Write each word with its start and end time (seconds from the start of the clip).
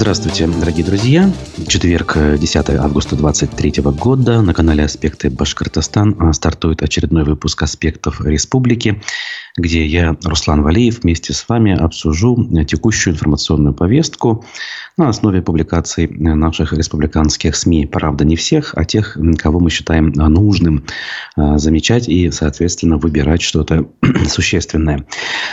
Здравствуйте, 0.00 0.46
дорогие 0.46 0.86
друзья. 0.86 1.28
Четверг, 1.66 2.16
10 2.38 2.70
августа 2.70 3.16
2023 3.16 3.82
года. 3.82 4.40
На 4.42 4.54
канале 4.54 4.84
«Аспекты 4.84 5.28
Башкортостан» 5.28 6.14
а, 6.20 6.32
стартует 6.32 6.84
очередной 6.84 7.24
выпуск 7.24 7.60
«Аспектов 7.64 8.20
Республики», 8.20 9.02
где 9.56 9.84
я, 9.84 10.16
Руслан 10.22 10.62
Валеев, 10.62 11.02
вместе 11.02 11.32
с 11.32 11.48
вами 11.48 11.76
обсужу 11.76 12.48
текущую 12.64 13.14
информационную 13.14 13.74
повестку 13.74 14.44
на 14.96 15.08
основе 15.08 15.42
публикаций 15.42 16.06
наших 16.06 16.72
республиканских 16.74 17.56
СМИ. 17.56 17.86
Правда, 17.86 18.24
не 18.24 18.36
всех, 18.36 18.74
а 18.76 18.84
тех, 18.84 19.18
кого 19.36 19.58
мы 19.58 19.68
считаем 19.68 20.12
нужным 20.12 20.84
замечать 21.36 22.08
и, 22.08 22.30
соответственно, 22.30 22.98
выбирать 22.98 23.42
что-то 23.42 23.88
существенное. 24.28 25.06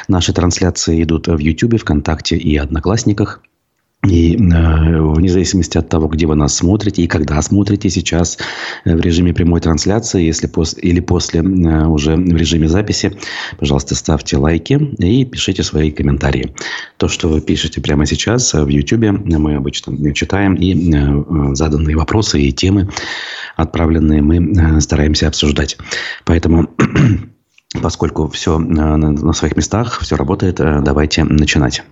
Наши 0.07 0.33
трансляции 0.33 1.01
идут 1.01 1.29
в 1.29 1.39
YouTube, 1.39 1.81
ВКонтакте 1.81 2.37
и 2.37 2.55
Одноклассниках– 2.57 3.41
и 4.07 4.35
э, 4.35 5.01
вне 5.01 5.29
зависимости 5.29 5.77
от 5.77 5.89
того, 5.89 6.07
где 6.07 6.25
вы 6.25 6.35
нас 6.35 6.55
смотрите 6.55 7.01
и 7.03 7.07
когда 7.07 7.41
смотрите 7.41 7.89
сейчас 7.89 8.37
э, 8.83 8.95
в 8.95 8.99
режиме 8.99 9.33
прямой 9.33 9.61
трансляции, 9.61 10.23
если 10.23 10.47
пос, 10.47 10.75
или 10.77 10.99
после 10.99 11.41
э, 11.41 11.85
уже 11.87 12.15
в 12.15 12.35
режиме 12.35 12.67
записи, 12.67 13.17
пожалуйста, 13.57 13.95
ставьте 13.95 14.37
лайки 14.37 14.73
и 14.99 15.25
пишите 15.25 15.63
свои 15.63 15.91
комментарии. 15.91 16.53
То, 16.97 17.07
что 17.07 17.29
вы 17.29 17.41
пишете 17.41 17.81
прямо 17.81 18.05
сейчас 18.05 18.53
в 18.53 18.67
YouTube, 18.67 19.25
мы 19.25 19.55
обычно 19.55 20.13
читаем 20.13 20.55
и 20.55 20.93
э, 20.93 21.55
заданные 21.55 21.95
вопросы 21.95 22.41
и 22.41 22.51
темы, 22.51 22.89
отправленные, 23.55 24.21
мы 24.21 24.37
э, 24.37 24.81
стараемся 24.81 25.27
обсуждать. 25.27 25.77
Поэтому 26.25 26.69
поскольку 27.81 28.27
все 28.29 28.59
э, 28.59 28.63
на 28.63 29.33
своих 29.33 29.55
местах, 29.55 29.99
все 30.01 30.15
работает, 30.15 30.59
э, 30.59 30.81
давайте 30.81 31.23
начинать. 31.23 31.83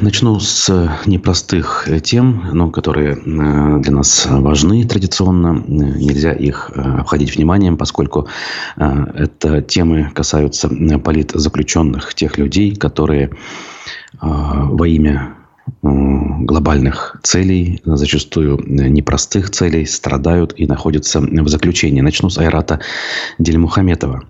Начну 0.00 0.40
с 0.40 0.70
непростых 1.04 1.86
тем, 2.02 2.48
но 2.52 2.70
которые 2.70 3.12
э, 3.12 3.78
для 3.80 3.92
нас 3.92 4.26
важны 4.30 4.84
традиционно. 4.84 5.62
Нельзя 5.66 6.32
их 6.32 6.70
э, 6.74 6.80
обходить 6.80 7.36
вниманием, 7.36 7.76
поскольку 7.76 8.26
э, 8.76 9.06
это 9.14 9.60
темы 9.60 10.10
касаются 10.14 10.68
политзаключенных, 10.68 12.14
тех 12.14 12.38
людей, 12.38 12.74
которые 12.74 13.30
во 14.22 14.86
имя 14.86 15.36
глобальных 15.82 17.16
целей, 17.22 17.80
зачастую 17.84 18.60
непростых 18.66 19.50
целей, 19.50 19.86
страдают 19.86 20.52
и 20.56 20.66
находятся 20.66 21.20
в 21.20 21.48
заключении. 21.48 22.00
Начну 22.00 22.28
с 22.28 22.38
Айрата 22.38 22.80
Дельмухаметова. 23.38 24.22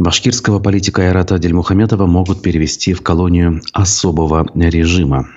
Башкирского 0.00 0.60
политика 0.60 1.02
Айрата 1.02 1.38
Дельмухаметова 1.38 2.06
могут 2.06 2.40
перевести 2.40 2.94
в 2.94 3.02
колонию 3.02 3.60
особого 3.74 4.46
режима. 4.54 5.28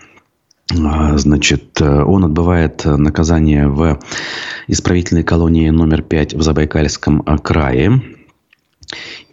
А, 0.72 1.18
значит, 1.18 1.82
он 1.82 2.24
отбывает 2.24 2.86
наказание 2.86 3.68
в 3.68 4.00
исправительной 4.70 5.24
колонии 5.24 5.70
номер 5.70 6.02
5 6.02 6.36
в 6.36 6.42
Забайкальском 6.42 7.24
крае. 7.40 8.02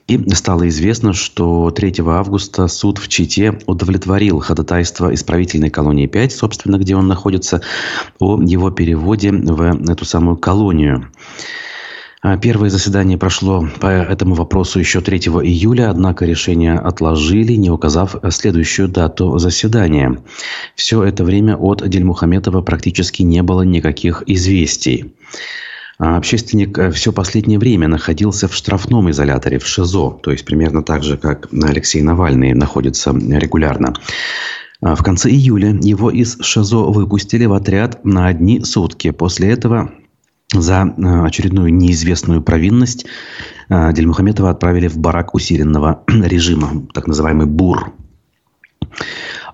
И 0.08 0.18
стало 0.34 0.68
известно, 0.68 1.12
что 1.12 1.70
3 1.70 1.94
августа 2.04 2.66
суд 2.66 2.98
в 2.98 3.06
Чите 3.06 3.56
удовлетворил 3.66 4.40
ходатайство 4.40 5.14
исправительной 5.14 5.70
колонии 5.70 6.08
5, 6.08 6.32
собственно, 6.32 6.76
где 6.76 6.96
он 6.96 7.06
находится, 7.06 7.60
о 8.18 8.42
его 8.42 8.72
переводе 8.72 9.30
в 9.30 9.62
эту 9.88 10.04
самую 10.04 10.38
колонию. 10.38 11.08
А, 12.22 12.36
первое 12.36 12.68
заседание 12.68 13.16
прошло 13.16 13.66
по 13.80 13.86
этому 13.86 14.34
вопросу 14.34 14.78
еще 14.78 15.00
3 15.00 15.18
июля, 15.18 15.90
однако 15.90 16.26
решение 16.26 16.74
отложили, 16.74 17.54
не 17.54 17.70
указав 17.70 18.14
следующую 18.28 18.88
дату 18.88 19.38
заседания. 19.38 20.18
Все 20.74 21.02
это 21.02 21.24
время 21.24 21.56
от 21.56 21.88
Дельмухаметова 21.88 22.60
практически 22.60 23.22
не 23.22 23.42
было 23.42 23.62
никаких 23.62 24.22
известий. 24.26 25.14
А, 25.98 26.18
общественник 26.18 26.78
э, 26.78 26.90
все 26.90 27.10
последнее 27.12 27.58
время 27.58 27.88
находился 27.88 28.48
в 28.48 28.54
штрафном 28.54 29.10
изоляторе, 29.10 29.58
в 29.58 29.66
ШИЗО, 29.66 30.20
то 30.22 30.30
есть 30.30 30.44
примерно 30.44 30.82
так 30.82 31.02
же, 31.02 31.16
как 31.16 31.48
Алексей 31.52 32.02
Навальный 32.02 32.52
находится 32.52 33.12
регулярно. 33.12 33.94
А, 34.82 34.94
в 34.94 35.02
конце 35.02 35.30
июля 35.30 35.78
его 35.80 36.10
из 36.10 36.38
ШИЗО 36.38 36.90
выпустили 36.90 37.46
в 37.46 37.54
отряд 37.54 38.04
на 38.04 38.26
одни 38.26 38.62
сутки. 38.62 39.10
После 39.10 39.50
этого 39.50 39.90
за 40.52 40.94
э, 40.96 41.26
очередную 41.26 41.72
неизвестную 41.72 42.42
провинность 42.42 43.06
э, 43.68 43.92
Дельмухаметова 43.92 44.50
отправили 44.50 44.88
в 44.88 44.98
барак 44.98 45.34
усиленного 45.34 46.02
режима, 46.08 46.86
так 46.92 47.06
называемый 47.06 47.46
БУР. 47.46 47.92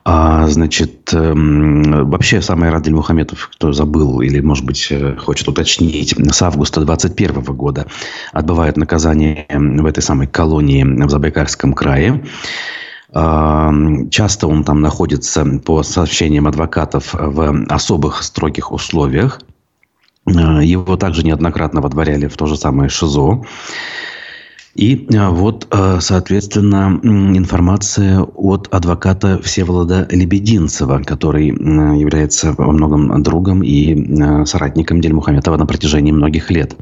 А, 0.08 0.46
значит, 0.46 1.12
эм, 1.12 2.08
вообще 2.08 2.40
самый 2.40 2.70
рад 2.70 2.84
Дельмухаметов, 2.84 3.50
кто 3.52 3.72
забыл 3.72 4.20
или, 4.20 4.40
может 4.40 4.64
быть, 4.64 4.86
э, 4.90 5.16
хочет 5.16 5.48
уточнить, 5.48 6.14
с 6.32 6.42
августа 6.42 6.80
2021 6.80 7.42
года 7.54 7.86
отбывает 8.32 8.76
наказание 8.76 9.46
в 9.50 9.84
этой 9.84 10.02
самой 10.02 10.28
колонии 10.28 10.84
в 10.84 11.10
Забайкальском 11.10 11.74
крае. 11.74 12.24
А, 13.12 13.72
часто 14.10 14.46
он 14.46 14.64
там 14.64 14.80
находится, 14.80 15.44
по 15.44 15.82
сообщениям 15.82 16.46
адвокатов, 16.46 17.12
в 17.12 17.66
особых 17.68 18.22
строгих 18.22 18.72
условиях– 18.72 19.40
его 20.26 20.96
также 20.96 21.22
неоднократно 21.24 21.80
водворяли 21.80 22.26
в 22.26 22.36
то 22.36 22.46
же 22.46 22.56
самое 22.56 22.88
ШИЗО. 22.88 23.44
И 24.76 25.06
э, 25.10 25.28
вот, 25.30 25.66
э, 25.70 25.98
соответственно, 26.00 27.00
информация 27.02 28.20
от 28.20 28.68
адвоката 28.70 29.40
Всеволода 29.42 30.06
Лебединцева, 30.10 31.02
который 31.02 31.46
является 31.46 32.52
во 32.52 32.72
многом 32.72 33.22
другом 33.22 33.62
и 33.64 34.44
соратником 34.44 35.00
Дельмухаметова 35.00 35.56
на 35.56 35.64
протяжении 35.64 36.12
многих 36.12 36.50
лет. 36.50 36.76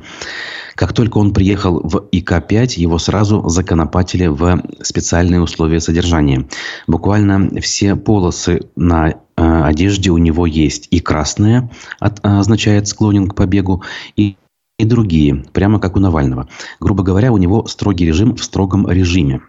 Как 0.74 0.92
только 0.92 1.18
он 1.18 1.32
приехал 1.32 1.80
в 1.84 2.08
ИК-5, 2.10 2.80
его 2.80 2.98
сразу 2.98 3.48
законопатили 3.48 4.26
в 4.26 4.60
специальные 4.82 5.40
условия 5.40 5.78
содержания. 5.78 6.48
Буквально 6.88 7.48
все 7.60 7.94
полосы 7.94 8.62
на 8.74 9.14
Э, 9.14 9.23
одежде 9.44 10.10
у 10.10 10.18
него 10.18 10.46
есть 10.46 10.88
и 10.90 11.00
красная, 11.00 11.70
э, 12.00 12.08
означает 12.22 12.88
склонен 12.88 13.28
к 13.28 13.34
побегу, 13.34 13.82
и, 14.16 14.36
и 14.78 14.84
другие, 14.84 15.44
прямо 15.52 15.80
как 15.80 15.96
у 15.96 16.00
Навального. 16.00 16.48
Грубо 16.80 17.02
говоря, 17.02 17.32
у 17.32 17.38
него 17.38 17.66
строгий 17.66 18.06
режим 18.06 18.36
в 18.36 18.44
строгом 18.44 18.90
режиме. 18.90 19.40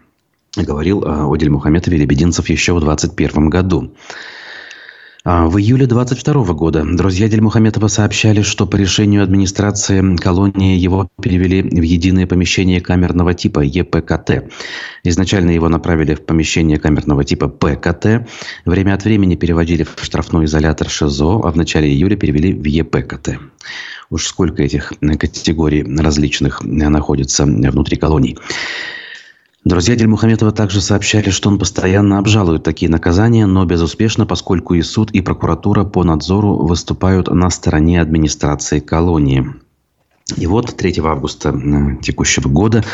Говорил 0.56 1.02
э, 1.02 1.34
Одель 1.34 1.50
Мухаметов 1.50 1.92
Лебединцев 1.92 2.48
еще 2.48 2.72
в 2.74 2.80
2021 2.80 3.50
году. 3.50 3.92
А, 5.28 5.48
в 5.48 5.58
июле 5.58 5.86
22 5.88 6.52
года 6.52 6.84
друзья 6.84 7.28
Дельмухаметова 7.28 7.88
сообщали, 7.88 8.42
что 8.42 8.64
по 8.64 8.76
решению 8.76 9.24
администрации 9.24 10.14
колонии 10.14 10.78
его 10.78 11.08
перевели 11.20 11.62
в 11.62 11.82
единое 11.82 12.28
помещение 12.28 12.80
камерного 12.80 13.34
типа 13.34 13.58
ЕПКТ. 13.58 14.44
Изначально 15.02 15.50
его 15.50 15.68
направили 15.68 16.14
в 16.14 16.24
помещение 16.24 16.78
камерного 16.78 17.24
типа 17.24 17.48
ПКТ. 17.48 18.28
Время 18.66 18.94
от 18.94 19.02
времени 19.02 19.34
переводили 19.34 19.82
в 19.82 19.96
штрафной 20.00 20.44
изолятор 20.44 20.88
ШИЗО, 20.88 21.40
а 21.42 21.50
в 21.50 21.56
начале 21.56 21.88
июля 21.88 22.14
перевели 22.14 22.52
в 22.52 22.64
ЕПКТ. 22.64 23.40
Уж 24.10 24.26
сколько 24.28 24.62
этих 24.62 24.92
категорий 25.00 25.82
различных 25.82 26.62
находится 26.62 27.44
внутри 27.46 27.96
колоний. 27.96 28.38
Друзья 29.66 29.96
Дельмухаметова 29.96 30.52
также 30.52 30.80
сообщали, 30.80 31.30
что 31.30 31.48
он 31.48 31.58
постоянно 31.58 32.18
обжалует 32.18 32.62
такие 32.62 32.88
наказания, 32.88 33.46
но 33.46 33.64
безуспешно, 33.64 34.24
поскольку 34.24 34.74
и 34.74 34.82
суд, 34.82 35.10
и 35.10 35.20
прокуратура 35.20 35.82
по 35.82 36.04
надзору 36.04 36.54
выступают 36.54 37.26
на 37.26 37.50
стороне 37.50 38.00
администрации 38.00 38.78
колонии. 38.78 39.56
И 40.36 40.46
вот 40.46 40.76
3 40.76 41.00
августа 41.02 41.48
э, 41.48 42.00
текущего 42.00 42.48
года 42.48 42.84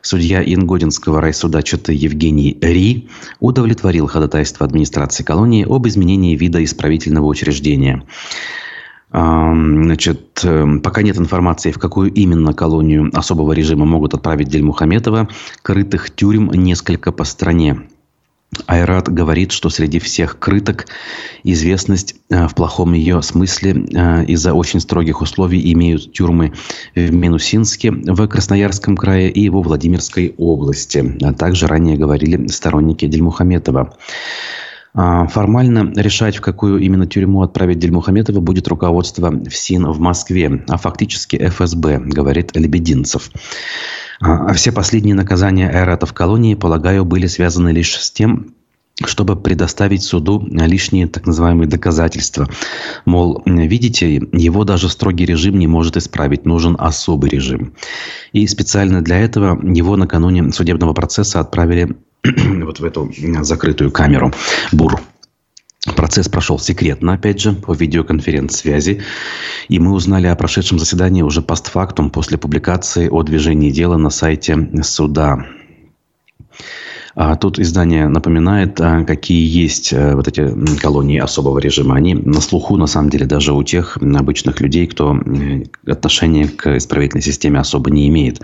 судья 0.00 0.44
Ингодинского 0.44 1.20
райсуда 1.20 1.60
Читы 1.64 1.92
Евгений 1.92 2.56
Ри 2.60 3.08
удовлетворил 3.40 4.06
ходатайство 4.06 4.64
администрации 4.64 5.24
колонии 5.24 5.66
об 5.68 5.88
изменении 5.88 6.36
вида 6.36 6.62
исправительного 6.62 7.26
учреждения. 7.26 8.04
Значит, 9.12 10.40
эм, 10.44 10.80
пока 10.80 11.02
нет 11.02 11.18
информации, 11.18 11.70
в 11.70 11.78
какую 11.78 12.10
именно 12.12 12.54
колонию 12.54 13.10
особого 13.12 13.52
режима 13.52 13.84
могут 13.84 14.14
отправить 14.14 14.48
Дельмухаметова. 14.48 15.28
Крытых 15.62 16.10
тюрем 16.14 16.50
несколько 16.50 17.12
по 17.12 17.24
стране. 17.24 17.82
Айрат 18.66 19.08
говорит, 19.08 19.52
что 19.52 19.70
среди 19.70 19.98
всех 19.98 20.38
крыток 20.38 20.86
известность 21.42 22.16
э, 22.28 22.46
в 22.48 22.54
плохом 22.54 22.92
ее 22.92 23.22
смысле 23.22 23.72
э, 23.72 24.24
из-за 24.26 24.52
очень 24.52 24.80
строгих 24.80 25.22
условий 25.22 25.72
имеют 25.72 26.12
тюрьмы 26.12 26.52
в 26.94 27.12
Минусинске, 27.12 27.90
в 27.90 28.26
Красноярском 28.28 28.96
крае 28.96 29.30
и 29.30 29.48
во 29.48 29.62
Владимирской 29.62 30.34
области. 30.36 31.16
А 31.22 31.32
также 31.32 31.66
ранее 31.66 31.96
говорили 31.96 32.46
сторонники 32.48 33.06
Дельмухаметова. 33.06 33.96
А, 34.94 35.26
формально 35.26 35.90
решать, 35.96 36.36
в 36.36 36.40
какую 36.42 36.78
именно 36.78 37.06
тюрьму 37.06 37.42
отправить 37.42 37.78
Дельмухаметова, 37.78 38.40
будет 38.40 38.68
руководство 38.68 39.32
ФСИН 39.32 39.90
в 39.90 40.00
Москве, 40.00 40.64
а 40.68 40.76
фактически 40.76 41.36
ФСБ, 41.48 41.98
говорит 42.00 42.54
Лебединцев. 42.54 43.30
А, 44.20 44.50
а 44.50 44.52
все 44.52 44.70
последние 44.70 45.14
наказания 45.14 45.70
Айрата 45.70 46.04
в 46.04 46.12
колонии, 46.12 46.54
полагаю, 46.54 47.06
были 47.06 47.26
связаны 47.26 47.70
лишь 47.70 47.98
с 47.98 48.10
тем, 48.10 48.54
чтобы 49.06 49.34
предоставить 49.36 50.02
суду 50.02 50.46
лишние 50.46 51.06
так 51.06 51.26
называемые 51.26 51.66
доказательства. 51.66 52.46
Мол, 53.06 53.42
видите, 53.46 54.16
его 54.32 54.64
даже 54.64 54.90
строгий 54.90 55.24
режим 55.24 55.58
не 55.58 55.66
может 55.66 55.96
исправить, 55.96 56.44
нужен 56.44 56.76
особый 56.78 57.30
режим. 57.30 57.72
И 58.32 58.46
специально 58.46 59.00
для 59.00 59.18
этого 59.18 59.58
его 59.66 59.96
накануне 59.96 60.52
судебного 60.52 60.92
процесса 60.92 61.40
отправили 61.40 61.96
вот 62.64 62.80
в 62.80 62.84
эту 62.84 63.12
закрытую 63.42 63.90
камеру 63.90 64.32
БУР. 64.72 65.00
Процесс 65.96 66.28
прошел 66.28 66.60
секретно, 66.60 67.14
опять 67.14 67.40
же, 67.40 67.52
по 67.52 67.74
видеоконференц-связи. 67.74 69.02
И 69.68 69.78
мы 69.80 69.92
узнали 69.92 70.28
о 70.28 70.36
прошедшем 70.36 70.78
заседании 70.78 71.22
уже 71.22 71.42
постфактум 71.42 72.10
после 72.10 72.38
публикации 72.38 73.08
о 73.08 73.24
движении 73.24 73.70
дела 73.70 73.96
на 73.96 74.10
сайте 74.10 74.56
суда. 74.84 75.44
А 77.14 77.36
тут 77.36 77.58
издание 77.58 78.08
напоминает, 78.08 78.80
а, 78.80 79.04
какие 79.04 79.46
есть 79.46 79.92
э, 79.92 80.14
вот 80.14 80.28
эти 80.28 80.50
колонии 80.78 81.18
особого 81.18 81.58
режима. 81.58 81.94
Они 81.94 82.14
на 82.14 82.40
слуху, 82.40 82.76
на 82.76 82.86
самом 82.86 83.10
деле, 83.10 83.26
даже 83.26 83.52
у 83.52 83.62
тех 83.62 83.98
обычных 83.98 84.60
людей, 84.60 84.86
кто 84.86 85.18
отношения 85.86 86.48
к 86.48 86.78
исправительной 86.78 87.22
системе 87.22 87.60
особо 87.60 87.90
не 87.90 88.08
имеет. 88.08 88.40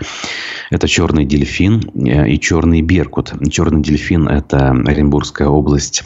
Это 0.69 0.87
черный 0.87 1.25
дельфин 1.25 1.89
э, 1.95 2.29
и 2.29 2.39
черный 2.39 2.81
беркут. 2.81 3.33
Черный 3.49 3.81
дельфин– 3.81 4.27
это 4.29 4.69
Оренбургская 4.69 5.47
область 5.47 6.03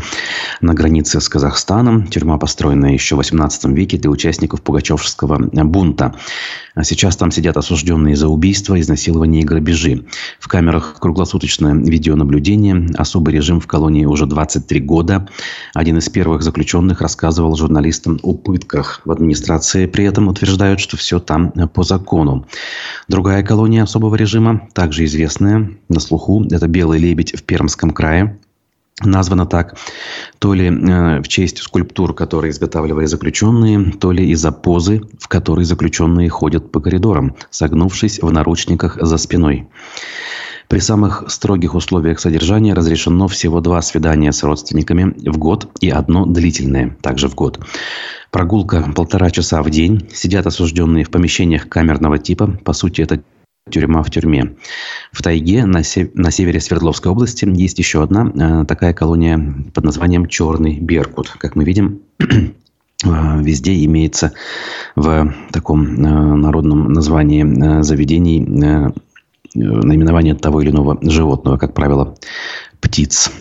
на 0.62 0.74
границе 0.74 1.20
с 1.20 1.28
Казахстаном. 1.28 2.08
Тюрьма, 2.08 2.38
построенная 2.38 2.94
еще 2.94 3.16
в 3.16 3.18
18 3.18 3.66
веке 3.66 3.98
для 3.98 4.10
участников 4.10 4.62
Пугачевского 4.62 5.38
бунта. 5.38 6.16
А 6.76 6.84
сейчас 6.84 7.18
там 7.18 7.30
сидят 7.32 7.58
осужденные 7.58 8.16
за 8.16 8.30
убийство, 8.30 8.80
изнасилование 8.80 9.42
и 9.42 9.46
грабежи. 9.46 10.06
В 10.40 10.48
камерах 10.48 10.96
круглосуточное 11.00 11.74
видеонаблюдение. 11.74 12.53
Особый 12.96 13.34
режим 13.34 13.60
в 13.60 13.68
колонии 13.68 14.06
уже 14.06 14.26
23 14.26 14.80
года. 14.82 15.28
Один 15.74 15.98
из 15.98 16.10
первых 16.10 16.44
заключенных 16.44 17.02
рассказывал 17.02 17.56
журналистам 17.56 18.20
о 18.24 18.34
пытках. 18.34 19.02
В 19.06 19.12
администрации 19.12 19.86
при 19.86 20.06
этом 20.06 20.28
утверждают, 20.28 20.80
что 20.80 20.98
все 20.98 21.20
там 21.20 21.52
по 21.74 21.84
закону. 21.84 22.46
Другая 23.08 23.44
колония 23.44 23.84
особого 23.84 24.16
режима, 24.16 24.68
также 24.74 25.06
известная 25.06 25.72
на 25.90 26.00
слуху, 26.00 26.46
это 26.52 26.68
«Белый 26.68 27.00
лебедь» 27.00 27.36
в 27.36 27.44
Пермском 27.44 27.92
крае 27.92 28.40
названо 29.02 29.46
так, 29.46 29.78
то 30.40 30.54
ли 30.54 30.68
э, 30.68 31.22
в 31.22 31.28
честь 31.28 31.58
скульптур, 31.60 32.14
которые 32.14 32.52
изготавливали 32.52 33.06
заключенные, 33.06 33.92
то 33.92 34.12
ли 34.12 34.30
из-за 34.32 34.52
позы, 34.52 35.02
в 35.20 35.28
которой 35.28 35.66
заключенные 35.66 36.30
ходят 36.30 36.72
по 36.72 36.80
коридорам, 36.80 37.36
согнувшись 37.50 38.20
в 38.22 38.32
наручниках 38.32 38.98
за 39.02 39.18
спиной. 39.18 39.68
При 40.74 40.80
самых 40.80 41.26
строгих 41.28 41.76
условиях 41.76 42.20
содержания 42.20 42.74
разрешено 42.74 43.28
всего 43.28 43.62
два 43.62 43.80
свидания 43.84 44.32
с 44.32 44.42
родственниками 44.42 45.14
в 45.30 45.38
год 45.38 45.70
и 45.82 45.92
одно 45.92 46.26
длительное, 46.26 46.98
также 47.00 47.28
в 47.30 47.36
год. 47.36 47.60
Прогулка 48.32 48.82
полтора 48.96 49.30
часа 49.30 49.62
в 49.62 49.70
день. 49.70 50.10
Сидят 50.12 50.48
осужденные 50.48 51.04
в 51.04 51.12
помещениях 51.12 51.70
камерного 51.70 52.18
типа. 52.18 52.58
По 52.66 52.74
сути, 52.74 53.02
это 53.02 53.22
тюрьма 53.70 54.02
в 54.02 54.10
тюрьме. 54.10 54.56
В 55.12 55.22
тайге 55.22 55.68
на, 55.68 55.84
сев... 55.84 56.10
на 56.16 56.32
севере 56.32 56.60
Свердловской 56.60 57.12
области 57.12 57.46
есть 57.48 57.78
еще 57.78 58.02
одна 58.02 58.32
э, 58.34 58.66
такая 58.66 58.96
колония 58.96 59.40
под 59.76 59.84
названием 59.84 60.26
Черный 60.26 60.80
Беркут. 60.80 61.30
Как 61.38 61.56
мы 61.56 61.66
видим, 61.66 62.00
э, 62.20 62.24
везде 63.04 63.86
имеется 63.86 64.34
в 64.96 65.36
таком 65.52 65.84
э, 65.84 66.36
народном 66.36 66.94
названии 66.94 67.46
э, 67.46 67.84
заведений 67.84 68.42
э, 68.42 68.90
наименование 69.56 70.36
того 70.36 70.62
или 70.62 70.72
иного 70.72 70.98
животного, 71.02 71.58
как 71.58 71.74
правило, 71.74 72.16
птиц. 72.82 73.32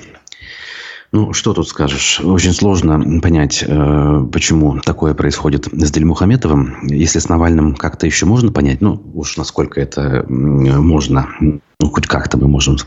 Ну, 1.15 1.35
что 1.35 1.53
тут 1.53 1.69
скажешь? 1.69 2.23
Очень 2.25 2.55
сложно 2.55 3.21
понять, 3.21 3.63
э, 3.67 4.27
почему 4.33 4.81
такое 4.81 5.13
происходит 5.13 5.69
с 5.71 5.91
Дельмухаметовым. 5.91 6.87
Если 6.87 7.19
с 7.19 7.29
Навальным 7.29 7.75
как-то 7.75 8.07
еще 8.07 8.25
можно 8.25 8.51
понять, 8.51 8.81
ну, 8.81 8.99
уж 9.13 9.37
насколько 9.37 9.79
это 9.79 10.25
можно, 10.27 11.29
ну, 11.39 11.91
хоть 11.91 12.07
как-то 12.07 12.39
мы 12.39 12.49
можем 12.49 12.79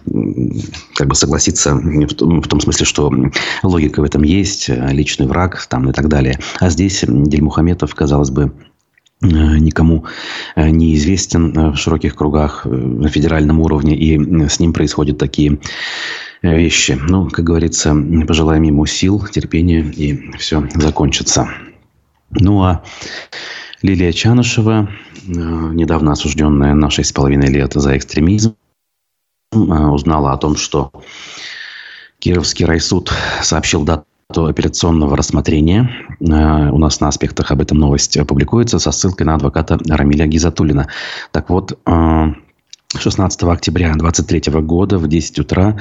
как 0.96 1.08
бы 1.08 1.14
согласиться 1.14 1.76
в 1.76 2.14
том, 2.16 2.42
в 2.42 2.48
том 2.48 2.60
смысле, 2.62 2.88
что 2.88 3.14
логика 3.62 4.02
в 4.02 4.04
этом 4.06 4.24
есть, 4.24 4.70
личный 4.70 5.28
враг 5.28 5.64
там 5.70 5.88
и 5.88 5.94
так 5.94 6.08
далее. 6.08 6.40
А 6.60 6.72
здесь 6.72 7.06
Дельмухаметов, 7.08 7.94
казалось 7.94 8.32
бы, 8.32 8.46
э, 8.46 8.75
никому 9.22 10.06
э, 10.56 10.70
не 10.70 10.96
известен 10.96 11.72
в 11.72 11.78
широких 11.78 12.16
кругах 12.16 12.66
на 12.66 13.08
федеральном 13.10 13.62
уровне, 13.62 13.96
и 13.96 14.48
с 14.48 14.60
ним 14.60 14.74
происходят 14.74 15.18
такие 15.18 15.60
вещи. 16.42 17.00
Ну, 17.08 17.30
как 17.30 17.46
говорится, 17.46 17.96
пожелаем 18.28 18.64
ему 18.64 18.86
сил, 18.86 19.26
терпения, 19.26 19.82
и 19.82 20.32
все 20.38 20.68
закончится. 20.76 21.50
Ну, 22.30 22.64
а 22.64 22.84
Лилия 23.82 24.12
Чанышева, 24.12 24.90
э, 25.28 25.32
недавно 25.32 26.12
осужденная 26.12 26.74
на 26.74 26.90
6,5 26.90 27.48
лет 27.48 27.74
за 27.74 27.98
экстремизм, 27.98 28.56
э, 29.52 29.58
узнала 29.58 30.34
о 30.34 30.38
том, 30.38 30.56
что 30.56 30.92
Кировский 32.20 32.66
райсуд 32.66 33.12
сообщил 33.42 33.84
дату 33.84 34.06
операционного 34.38 35.16
рассмотрения. 35.16 35.90
Э, 36.20 36.70
у 36.70 36.78
нас 36.78 37.00
на 37.00 37.08
аспектах 37.08 37.52
об 37.52 37.62
этом 37.62 37.78
новость 37.78 38.18
публикуется 38.28 38.80
со 38.80 38.92
ссылкой 38.92 39.26
на 39.26 39.36
адвоката 39.36 39.80
Рамиля 39.88 40.28
Гизатулина. 40.28 40.88
Так 41.32 41.50
вот, 41.50 41.80
16 42.98 43.44
октября 43.44 43.94
2023 43.94 44.62
года 44.62 44.98
в 44.98 45.08
10 45.08 45.40
утра 45.40 45.78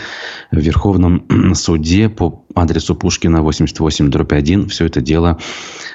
в 0.50 0.58
Верховном 0.58 1.24
суде 1.54 2.08
по 2.08 2.44
адресу 2.54 2.94
Пушкина 2.94 3.42
88 3.42 4.10
дробь 4.10 4.32
1 4.32 4.68
все 4.68 4.86
это 4.86 5.00
дело 5.00 5.38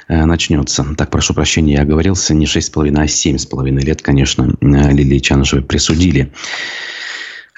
э, 0.08 0.26
начнется. 0.26 0.86
Так, 0.98 1.10
прошу 1.10 1.34
прощения, 1.34 1.74
я 1.76 1.82
оговорился, 1.82 2.34
не 2.34 2.46
6,5, 2.46 2.96
а 2.98 3.06
7,5 3.06 3.80
лет, 3.80 4.02
конечно, 4.02 4.56
э, 4.62 4.92
Лилии 4.92 5.20
Чанышевой 5.20 5.64
присудили. 5.64 6.32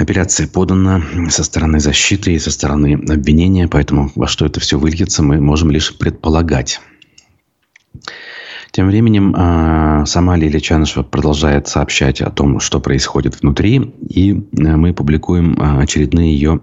Апелляция 0.01 0.47
подана 0.47 1.03
со 1.29 1.43
стороны 1.43 1.79
защиты 1.79 2.33
и 2.33 2.39
со 2.39 2.49
стороны 2.49 2.95
обвинения, 3.07 3.67
поэтому 3.67 4.11
во 4.15 4.25
что 4.25 4.47
это 4.47 4.59
все 4.59 4.79
выльется, 4.79 5.21
мы 5.21 5.39
можем 5.39 5.69
лишь 5.69 5.95
предполагать. 5.95 6.81
Тем 8.71 8.87
временем 8.87 9.35
а, 9.37 10.05
сама 10.07 10.37
Лилия 10.37 10.59
Чанышева 10.59 11.03
продолжает 11.03 11.67
сообщать 11.67 12.19
о 12.21 12.31
том, 12.31 12.59
что 12.59 12.79
происходит 12.79 13.41
внутри, 13.41 13.93
и 14.09 14.31
э, 14.31 14.75
мы 14.75 14.93
публикуем 14.93 15.55
а, 15.59 15.81
очередные 15.81 16.33
ее 16.33 16.61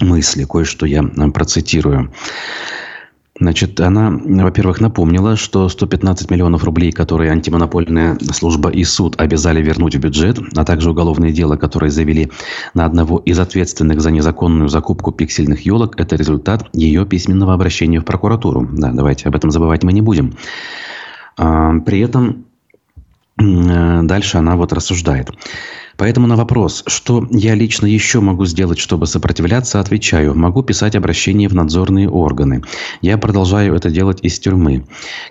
мысли. 0.00 0.44
Кое-что 0.44 0.84
я 0.84 1.02
а, 1.04 1.30
процитирую. 1.30 2.12
Значит, 3.42 3.80
она, 3.80 4.08
во-первых, 4.10 4.80
напомнила, 4.80 5.34
что 5.34 5.68
115 5.68 6.30
миллионов 6.30 6.62
рублей, 6.62 6.92
которые 6.92 7.32
антимонопольная 7.32 8.16
служба 8.32 8.70
и 8.70 8.84
суд 8.84 9.20
обязали 9.20 9.60
вернуть 9.60 9.96
в 9.96 9.98
бюджет, 9.98 10.38
а 10.54 10.64
также 10.64 10.90
уголовное 10.90 11.32
дело, 11.32 11.56
которое 11.56 11.90
завели 11.90 12.30
на 12.72 12.84
одного 12.84 13.18
из 13.18 13.40
ответственных 13.40 14.00
за 14.00 14.12
незаконную 14.12 14.68
закупку 14.68 15.10
пиксельных 15.10 15.66
елок, 15.66 15.98
это 15.98 16.14
результат 16.14 16.68
ее 16.72 17.04
письменного 17.04 17.52
обращения 17.52 17.98
в 17.98 18.04
прокуратуру. 18.04 18.68
Да, 18.70 18.92
давайте 18.92 19.28
об 19.28 19.34
этом 19.34 19.50
забывать 19.50 19.82
мы 19.82 19.92
не 19.92 20.02
будем. 20.02 20.34
А, 21.36 21.80
при 21.80 21.98
этом 21.98 22.44
э, 23.40 24.02
дальше 24.04 24.38
она 24.38 24.54
вот 24.54 24.72
рассуждает. 24.72 25.30
Поэтому 25.96 26.26
на 26.26 26.36
вопрос, 26.36 26.82
что 26.86 27.26
я 27.30 27.54
лично 27.54 27.86
еще 27.86 28.20
могу 28.20 28.46
сделать, 28.46 28.78
чтобы 28.78 29.06
сопротивляться, 29.06 29.80
отвечаю, 29.80 30.34
могу 30.34 30.62
писать 30.62 30.96
обращение 30.96 31.48
в 31.48 31.54
надзорные 31.54 32.08
органы. 32.08 32.62
Я 33.00 33.18
продолжаю 33.18 33.74
это 33.74 33.90
делать 33.90 34.20
из 34.22 34.38
тюрьмы. 34.38 34.84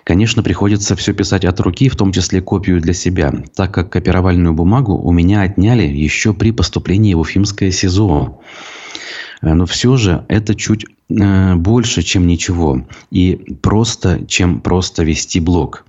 Конечно, 0.04 0.42
приходится 0.42 0.96
все 0.96 1.12
писать 1.12 1.44
от 1.44 1.58
руки, 1.60 1.88
в 1.88 1.96
том 1.96 2.12
числе 2.12 2.40
копию 2.40 2.80
для 2.80 2.92
себя, 2.92 3.32
так 3.54 3.72
как 3.74 3.90
копировальную 3.90 4.54
бумагу 4.54 4.96
у 4.96 5.12
меня 5.12 5.42
отняли 5.42 5.84
еще 5.84 6.32
при 6.32 6.52
поступлении 6.52 7.14
в 7.14 7.20
Уфимское 7.20 7.70
СИЗО. 7.70 8.40
Э, 9.42 9.54
но 9.54 9.66
все 9.66 9.96
же 9.96 10.24
это 10.28 10.54
чуть 10.54 10.86
э, 11.10 11.54
больше, 11.56 12.02
чем 12.02 12.26
ничего. 12.26 12.86
И 13.10 13.56
просто, 13.60 14.24
чем 14.26 14.60
просто 14.60 15.02
вести 15.02 15.40
блог. 15.40 15.84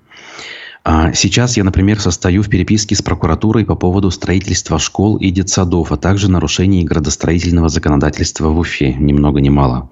А 0.86 1.14
сейчас 1.14 1.56
я, 1.56 1.64
например, 1.64 2.00
состою 2.02 2.44
в 2.44 2.50
переписке 2.50 2.96
с 2.96 3.02
прокуратурой 3.02 3.66
по 3.66 3.76
поводу 3.76 4.12
строительства 4.12 4.80
школ 4.80 5.16
и 5.16 5.30
детсадов, 5.32 5.94
а 5.94 5.98
также 5.98 6.30
нарушений 6.30 6.84
градостроительного 6.84 7.70
законодательства 7.70 8.50
в 8.50 8.60
Уфе, 8.60 8.94
ни 8.94 9.14
много 9.14 9.40
ни 9.40 9.50
мало. 9.50 9.90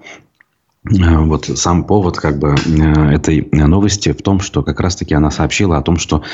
А, 0.84 1.20
вот 1.20 1.46
сам 1.46 1.84
повод 1.84 2.18
как 2.18 2.40
бы 2.40 2.56
э, 2.56 3.14
этой 3.14 3.48
новости 3.52 4.12
в 4.12 4.20
том, 4.20 4.40
что 4.40 4.64
как 4.64 4.80
раз-таки 4.80 5.14
она 5.14 5.30
сообщила 5.30 5.78
о 5.78 5.82
том, 5.82 5.96
что 5.96 6.24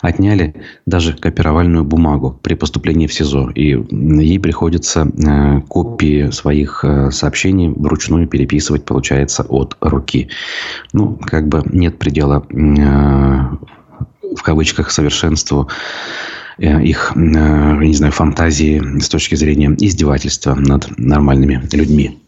отняли 0.00 0.54
даже 0.86 1.12
копировальную 1.12 1.84
бумагу 1.84 2.38
при 2.42 2.54
поступлении 2.54 3.06
в 3.06 3.12
СИЗО. 3.12 3.50
И 3.50 3.76
ей 3.90 4.40
приходится 4.40 5.06
э, 5.06 5.60
копии 5.68 6.30
своих 6.30 6.84
э, 6.84 7.10
сообщений 7.10 7.68
вручную 7.68 8.26
переписывать, 8.26 8.86
получается, 8.86 9.42
от 9.42 9.76
руки. 9.80 10.30
Ну, 10.94 11.18
как 11.24 11.46
бы 11.48 11.62
нет 11.70 11.98
предела 11.98 12.46
в 14.36 14.42
кавычках 14.42 14.90
совершенству 14.90 15.68
э, 16.58 16.82
их, 16.82 17.12
э, 17.14 17.18
не 17.18 17.94
знаю, 17.94 18.12
фантазии 18.12 19.00
с 19.00 19.08
точки 19.08 19.34
зрения 19.34 19.74
издевательства 19.78 20.54
над 20.54 20.98
нормальными 20.98 21.62
людьми. 21.72 22.18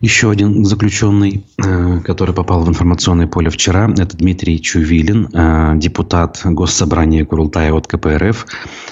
Еще 0.00 0.30
один 0.30 0.64
заключенный, 0.64 1.44
э, 1.58 2.00
который 2.04 2.32
попал 2.32 2.62
в 2.62 2.68
информационное 2.68 3.26
поле 3.26 3.50
вчера, 3.50 3.92
это 3.98 4.16
Дмитрий 4.16 4.60
Чувилин, 4.62 5.78
депутат 5.80 6.40
Госсобрания 6.44 7.24
Курултая 7.24 7.72
от 7.72 7.88
КПРФ, 7.88 8.46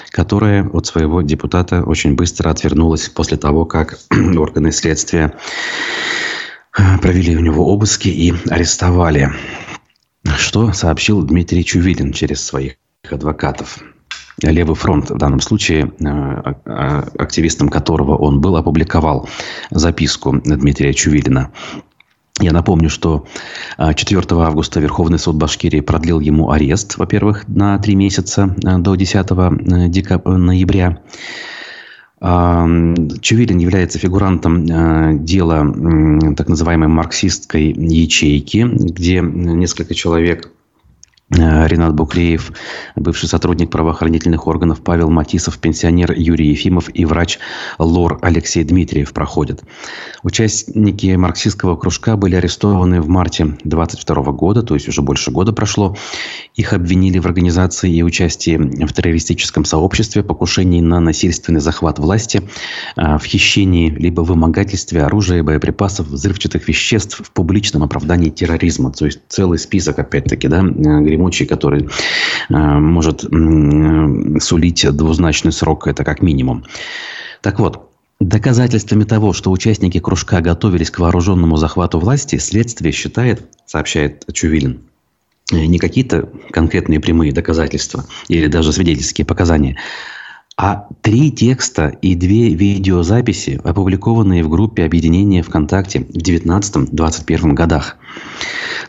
которая 0.09 0.67
от 0.67 0.85
своего 0.85 1.21
депутата 1.21 1.81
очень 1.81 2.15
быстро 2.15 2.49
отвернулась 2.49 3.07
после 3.07 3.37
того, 3.37 3.63
как 3.63 3.99
органы 4.37 4.73
следствия 4.73 5.33
провели 7.01 7.35
у 7.37 7.39
него 7.39 7.65
обыски 7.73 8.09
и 8.09 8.33
арестовали. 8.49 9.31
Что 10.37 10.71
сообщил 10.71 11.23
Дмитрий 11.23 11.65
Чувилин 11.65 12.13
через 12.13 12.45
своих 12.45 12.75
адвокатов. 13.09 13.79
Левый 14.43 14.75
фронт 14.75 15.09
в 15.09 15.17
данном 15.17 15.39
случае, 15.39 15.85
э, 15.99 16.05
а, 16.05 17.07
активистом 17.17 17.69
которого 17.69 18.15
он 18.15 18.39
был, 18.39 18.55
опубликовал 18.55 19.27
записку 19.71 20.39
Дмитрия 20.39 20.93
Чувилина. 20.93 21.51
Я 22.39 22.51
напомню, 22.51 22.89
что 22.89 23.25
4 23.79 24.21
а, 24.29 24.35
августа 24.45 24.79
Верховный 24.79 25.17
суд 25.17 25.37
Башкирии 25.37 25.79
продлил 25.79 26.19
ему 26.19 26.51
арест, 26.51 26.97
во-первых, 26.97 27.47
на 27.47 27.79
три 27.79 27.95
месяца 27.95 28.55
э, 28.63 28.77
до 28.77 28.93
10 28.93 29.15
э, 29.15 29.87
декаб... 29.89 30.27
ноября. 30.27 30.99
Чувилин 32.19 33.57
является 33.59 33.99
фигурантом 33.99 34.65
дела 35.23 36.33
так 36.35 36.49
называемой 36.49 36.87
марксистской 36.87 37.73
ячейки, 37.77 38.67
где 38.67 39.21
несколько 39.21 39.93
человек 39.93 40.51
Э, 40.51 40.56
Ренат 41.29 41.93
Буклеев, 41.93 42.53
бывший 42.95 43.27
сотрудник 43.27 43.69
правоохранительных 43.69 44.47
органов 44.47 44.79
Павел 44.79 45.09
Матисов, 45.09 45.57
пенсионер 45.57 46.13
Юрий 46.13 46.47
Ефимов 46.47 46.89
и 46.93 47.03
врач 47.03 47.37
ЛОР 47.79 48.19
Алексей 48.21 48.63
Дмитриев 48.63 49.11
проходят. 49.11 49.61
Участники 50.23 51.13
марксистского 51.15 51.75
кружка 51.75 52.15
были 52.15 52.35
арестованы 52.35 53.01
в 53.01 53.09
марте 53.09 53.57
22 53.65 54.31
года, 54.31 54.63
то 54.63 54.73
есть 54.73 54.87
уже 54.87 55.01
больше 55.01 55.31
года 55.31 55.51
прошло. 55.51 55.97
Их 56.55 56.71
обвинили 56.71 57.19
в 57.19 57.25
организации 57.25 57.93
и 57.93 58.03
участии 58.03 58.55
в 58.55 58.93
террористическом 58.93 59.65
сообществе, 59.65 60.23
покушении 60.23 60.79
на 60.79 61.01
насильственный 61.01 61.59
захват 61.59 61.99
власти, 61.99 62.41
э, 62.95 63.17
в 63.17 63.23
хищении 63.25 63.89
либо 63.89 64.21
вымогательстве 64.21 65.03
оружия, 65.03 65.43
боеприпасов, 65.43 66.07
взрывчатых 66.07 66.69
веществ 66.69 67.21
в 67.21 67.31
публичном 67.31 67.83
оправдании 67.83 68.29
терроризма. 68.29 68.93
То 68.93 69.05
есть 69.05 69.19
целый 69.27 69.59
список, 69.59 69.99
опять-таки, 69.99 70.47
да, 70.47 70.61
э, 70.63 71.16
гремучий, 71.17 71.45
который 71.45 71.89
э, 72.49 72.53
может 72.53 73.21
сулить 74.41 74.85
двузначный 74.95 75.51
срок, 75.51 75.87
это 75.87 76.03
как 76.03 76.21
минимум. 76.21 76.63
Так 77.41 77.59
вот, 77.59 77.83
Доказательствами 78.19 79.03
того, 79.03 79.31
что 79.31 79.51
участники 79.51 79.99
кружка 79.99 80.41
готовились 80.41 80.89
к 80.89 80.97
вооруженному 80.97 81.55
захвату 81.57 81.99
власти, 81.99 82.37
следствие 82.37 82.91
считает, 82.91 83.45
сообщает 83.67 84.25
Чувилин, 84.33 84.81
э, 85.53 85.65
не 85.65 85.77
какие-то 85.77 86.27
конкретные 86.49 86.99
прямые 86.99 87.31
доказательства 87.31 88.05
или 88.27 88.47
даже 88.47 88.73
свидетельские 88.73 89.25
показания, 89.25 89.77
а 90.57 90.87
три 91.01 91.31
текста 91.31 91.89
и 92.01 92.15
две 92.15 92.49
видеозаписи, 92.49 93.61
опубликованные 93.63 94.43
в 94.43 94.49
группе 94.49 94.83
объединения 94.83 95.43
ВКонтакте 95.43 95.99
в 95.99 96.17
19-21 96.17 97.53
годах. 97.53 97.97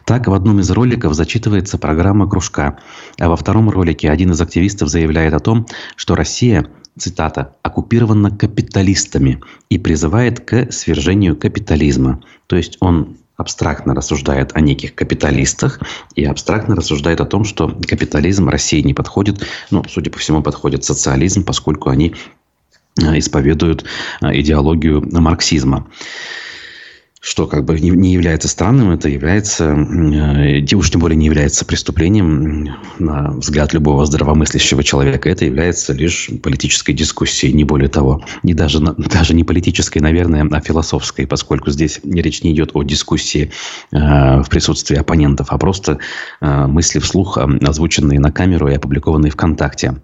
Так, 0.06 0.28
в 0.28 0.32
одном 0.32 0.60
из 0.60 0.70
роликов 0.70 1.12
зачитывается 1.12 1.76
программа 1.76 2.26
кружка, 2.26 2.78
а 3.20 3.28
во 3.28 3.36
втором 3.36 3.68
ролике 3.68 4.10
один 4.10 4.30
из 4.30 4.40
активистов 4.40 4.88
заявляет 4.88 5.34
о 5.34 5.40
том, 5.40 5.66
что 5.94 6.14
Россия, 6.14 6.66
цитата, 6.96 7.52
оккупирована 7.62 8.30
капиталистами 8.30 9.40
и 9.68 9.78
призывает 9.78 10.40
к 10.40 10.72
свержению 10.72 11.36
капитализма. 11.36 12.22
То 12.46 12.56
есть 12.56 12.78
он 12.80 13.18
абстрактно 13.38 13.94
рассуждает 13.94 14.50
о 14.54 14.60
неких 14.60 14.94
капиталистах 14.94 15.80
и 16.16 16.24
абстрактно 16.24 16.74
рассуждает 16.74 17.20
о 17.20 17.24
том, 17.24 17.44
что 17.44 17.68
капитализм 17.86 18.48
России 18.48 18.80
не 18.82 18.94
подходит. 18.94 19.46
Ну, 19.70 19.84
судя 19.88 20.10
по 20.10 20.18
всему, 20.18 20.42
подходит 20.42 20.84
социализм, 20.84 21.44
поскольку 21.44 21.88
они 21.88 22.14
э, 23.00 23.18
исповедуют 23.18 23.84
э, 24.20 24.40
идеологию 24.40 25.02
марксизма 25.20 25.86
что 27.20 27.46
как 27.46 27.64
бы 27.64 27.78
не, 27.80 27.90
не 27.90 28.12
является 28.12 28.48
странным, 28.48 28.90
это 28.90 29.08
является, 29.08 29.64
э, 29.64 30.74
уж 30.74 30.90
тем 30.90 31.00
более 31.00 31.16
не 31.16 31.26
является 31.26 31.64
преступлением 31.64 32.76
на 32.98 33.32
взгляд 33.32 33.72
любого 33.72 34.06
здравомыслящего 34.06 34.84
человека. 34.84 35.28
Это 35.28 35.44
является 35.44 35.92
лишь 35.92 36.30
политической 36.42 36.92
дискуссией, 36.92 37.52
не 37.52 37.64
более 37.64 37.88
того. 37.88 38.22
И 38.44 38.54
даже, 38.54 38.80
даже 38.80 39.34
не 39.34 39.44
политической, 39.44 39.98
наверное, 39.98 40.46
а 40.50 40.60
философской, 40.60 41.26
поскольку 41.26 41.70
здесь 41.70 42.00
речь 42.04 42.42
не 42.42 42.52
идет 42.52 42.70
о 42.74 42.82
дискуссии 42.82 43.50
э, 43.90 43.96
в 44.42 44.48
присутствии 44.48 44.96
оппонентов, 44.96 45.48
а 45.50 45.58
просто 45.58 45.98
э, 46.40 46.66
мысли 46.66 47.00
вслух, 47.00 47.38
озвученные 47.38 48.20
на 48.20 48.30
камеру 48.30 48.68
и 48.68 48.74
опубликованные 48.74 49.32
ВКонтакте. 49.32 49.96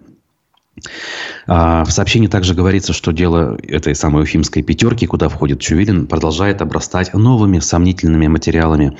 А, 1.47 1.85
в 1.85 1.91
сообщении 1.91 2.27
также 2.27 2.53
говорится, 2.53 2.93
что 2.93 3.11
дело 3.11 3.57
этой 3.63 3.95
самой 3.95 4.23
уфимской 4.23 4.63
пятерки, 4.63 5.05
куда 5.05 5.29
входит 5.29 5.59
Чувилин, 5.59 6.07
продолжает 6.07 6.61
обрастать 6.61 7.13
новыми 7.13 7.59
сомнительными 7.59 8.27
материалами. 8.27 8.97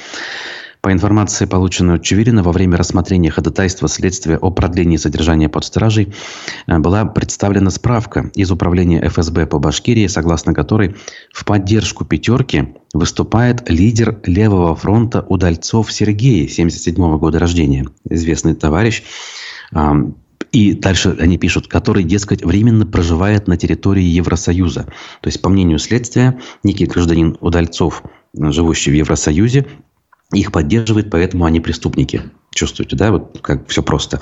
По 0.86 0.92
информации, 0.92 1.46
полученной 1.46 1.96
от 1.96 2.04
Чувилина, 2.04 2.44
во 2.44 2.52
время 2.52 2.78
рассмотрения 2.78 3.32
ходатайства 3.32 3.88
следствия 3.88 4.38
о 4.38 4.52
продлении 4.52 4.98
содержания 4.98 5.50
под 5.50 5.66
стражей 5.66 6.14
э, 6.68 6.78
была 6.78 7.06
представлена 7.06 7.72
справка 7.72 8.30
из 8.36 8.52
управления 8.52 9.02
ФСБ 9.10 9.48
по 9.48 9.58
Башкирии, 9.58 10.06
согласно 10.06 10.54
которой 10.54 10.96
в 11.34 11.44
поддержку 11.44 12.06
«пятерки» 12.06 12.76
выступает 12.94 13.68
лидер 13.68 14.20
левого 14.26 14.76
фронта 14.76 15.26
Удальцов 15.28 15.92
Сергей, 15.92 16.48
77 16.48 17.18
года 17.18 17.40
рождения, 17.40 17.88
известный 18.08 18.54
товарищ, 18.54 19.02
и 20.56 20.74
дальше 20.74 21.14
они 21.20 21.38
пишут, 21.38 21.68
который, 21.68 22.06
дескать, 22.06 22.42
временно 22.42 22.86
проживает 22.86 23.46
на 23.46 23.58
территории 23.58 24.04
Евросоюза. 24.04 24.86
То 25.20 25.28
есть, 25.28 25.42
по 25.42 25.50
мнению 25.50 25.80
следствия, 25.80 26.40
некий 26.64 26.86
гражданин 26.86 27.38
Удальцов, 27.42 28.04
живущий 28.34 28.92
в 28.92 28.94
Евросоюзе, 28.94 29.66
их 30.32 30.54
поддерживает, 30.54 31.12
поэтому 31.12 31.44
они 31.44 31.60
преступники. 31.60 32.22
Чувствуете, 32.54 32.96
да? 32.96 33.12
Вот 33.12 33.40
как 33.42 33.68
все 33.68 33.84
просто. 33.84 34.22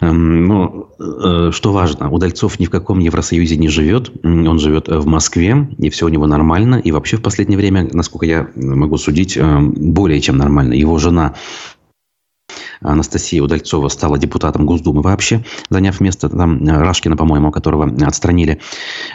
Эм, 0.00 0.46
но 0.46 0.88
э, 0.98 1.50
что 1.52 1.72
важно, 1.72 2.10
Удальцов 2.10 2.58
ни 2.58 2.64
в 2.64 2.70
каком 2.70 2.98
Евросоюзе 2.98 3.56
не 3.56 3.68
живет. 3.68 4.10
Он 4.24 4.58
живет 4.58 4.88
в 4.88 5.04
Москве, 5.04 5.68
и 5.76 5.90
все 5.90 6.06
у 6.06 6.08
него 6.08 6.26
нормально. 6.26 6.76
И 6.76 6.92
вообще 6.92 7.18
в 7.18 7.22
последнее 7.22 7.58
время, 7.58 7.86
насколько 7.92 8.24
я 8.24 8.48
могу 8.56 8.96
судить, 8.96 9.36
э, 9.36 9.60
более 9.60 10.20
чем 10.22 10.38
нормально. 10.38 10.72
Его 10.72 10.96
жена 10.96 11.34
Анастасия 12.80 13.42
Удальцова 13.42 13.88
стала 13.88 14.18
депутатом 14.18 14.66
Госдумы 14.66 15.02
вообще, 15.02 15.44
заняв 15.70 16.00
место 16.00 16.28
там 16.28 16.66
Рашкина, 16.66 17.16
по-моему, 17.16 17.50
которого 17.50 17.92
отстранили. 18.06 18.60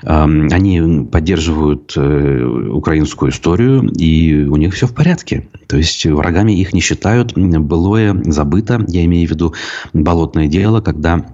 Они 0.03 1.05
поддерживают 1.11 1.93
э, 1.95 2.43
украинскую 2.43 3.31
историю, 3.31 3.89
и 3.97 4.43
у 4.45 4.55
них 4.55 4.73
все 4.73 4.87
в 4.87 4.93
порядке. 4.93 5.47
То 5.67 5.77
есть 5.77 6.05
врагами 6.05 6.53
их 6.53 6.73
не 6.73 6.81
считают. 6.81 7.33
Былое 7.35 8.21
забыто, 8.25 8.83
я 8.87 9.05
имею 9.05 9.27
в 9.27 9.31
виду 9.31 9.53
болотное 9.93 10.47
дело, 10.47 10.81
когда 10.81 11.25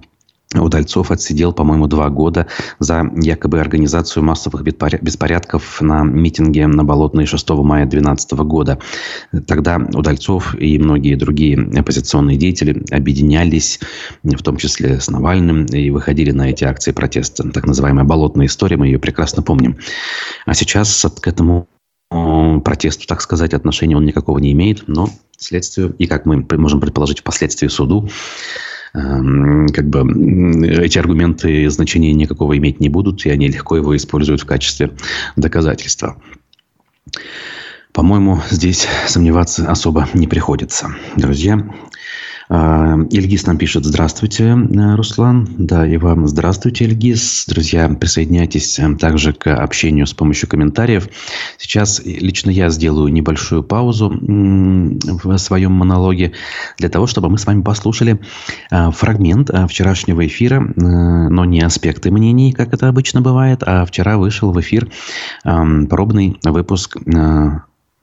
Удальцов 0.54 1.10
отсидел, 1.10 1.52
по-моему, 1.52 1.88
два 1.88 2.08
года 2.08 2.46
за 2.78 3.04
якобы 3.16 3.60
организацию 3.60 4.22
массовых 4.22 4.62
беспорядков 4.62 5.82
на 5.82 6.02
митинге 6.02 6.66
на 6.66 6.84
Болотной 6.84 7.26
6 7.26 7.50
мая 7.50 7.84
2012 7.84 8.32
года. 8.46 8.78
Тогда 9.46 9.76
Удальцов 9.76 10.54
и 10.54 10.78
многие 10.78 11.16
другие 11.16 11.58
оппозиционные 11.78 12.38
деятели 12.38 12.82
объединялись, 12.90 13.78
в 14.22 14.42
том 14.42 14.56
числе 14.56 15.00
с 15.00 15.10
Навальным, 15.10 15.66
и 15.66 15.90
выходили 15.90 16.30
на 16.30 16.48
эти 16.50 16.64
акции 16.64 16.92
протеста. 16.92 17.50
Так 17.50 17.66
называемая 17.66 18.04
«болотная 18.04 18.46
история», 18.46 18.78
мы 18.78 18.86
ее 18.86 18.98
прекрасно 18.98 19.42
помним. 19.42 19.76
А 20.46 20.54
сейчас 20.54 21.06
к 21.20 21.28
этому 21.28 21.68
протесту, 22.64 23.06
так 23.06 23.20
сказать, 23.20 23.52
отношения 23.52 23.96
он 23.96 24.06
никакого 24.06 24.38
не 24.38 24.52
имеет, 24.52 24.88
но 24.88 25.10
следствию, 25.36 25.94
и 25.98 26.06
как 26.06 26.24
мы 26.24 26.46
можем 26.52 26.80
предположить, 26.80 27.20
впоследствии 27.20 27.68
суду, 27.68 28.08
как 29.72 29.88
бы 29.88 30.66
эти 30.66 30.98
аргументы 30.98 31.68
значения 31.70 32.12
никакого 32.12 32.56
иметь 32.56 32.80
не 32.80 32.88
будут, 32.88 33.24
и 33.26 33.30
они 33.30 33.48
легко 33.48 33.76
его 33.76 33.96
используют 33.96 34.40
в 34.42 34.46
качестве 34.46 34.92
доказательства. 35.36 36.20
По-моему, 37.92 38.40
здесь 38.50 38.86
сомневаться 39.06 39.68
особо 39.68 40.08
не 40.14 40.28
приходится. 40.28 40.94
Друзья, 41.16 41.74
Ильгиз 42.50 43.46
нам 43.46 43.58
пишет, 43.58 43.84
здравствуйте, 43.84 44.44
э, 44.44 44.94
Руслан. 44.94 45.46
Да, 45.58 45.86
и 45.86 45.98
вам 45.98 46.26
здравствуйте, 46.26 46.86
Ильгиз. 46.86 47.44
Друзья, 47.46 47.90
присоединяйтесь 47.90 48.78
э, 48.78 48.94
также 48.96 49.34
к 49.34 49.54
общению 49.54 50.06
с 50.06 50.14
помощью 50.14 50.48
комментариев. 50.48 51.08
Сейчас 51.58 52.00
лично 52.02 52.48
я 52.48 52.70
сделаю 52.70 53.12
небольшую 53.12 53.62
паузу 53.62 54.10
в 54.10 55.36
своем 55.36 55.72
монологе 55.72 56.32
для 56.78 56.88
того, 56.88 57.06
чтобы 57.06 57.28
мы 57.28 57.36
с 57.36 57.44
вами 57.44 57.60
послушали 57.60 58.18
э, 58.70 58.90
фрагмент 58.92 59.50
вчерашнего 59.68 60.26
эфира, 60.26 60.60
но 60.76 61.44
не 61.44 61.60
аспекты 61.60 62.10
мнений, 62.10 62.52
как 62.52 62.72
это 62.72 62.88
обычно 62.88 63.20
бывает, 63.20 63.62
а 63.66 63.84
вчера 63.84 64.16
вышел 64.16 64.52
в 64.52 64.60
эфир 64.60 64.88
пробный 65.42 66.38
выпуск 66.44 66.96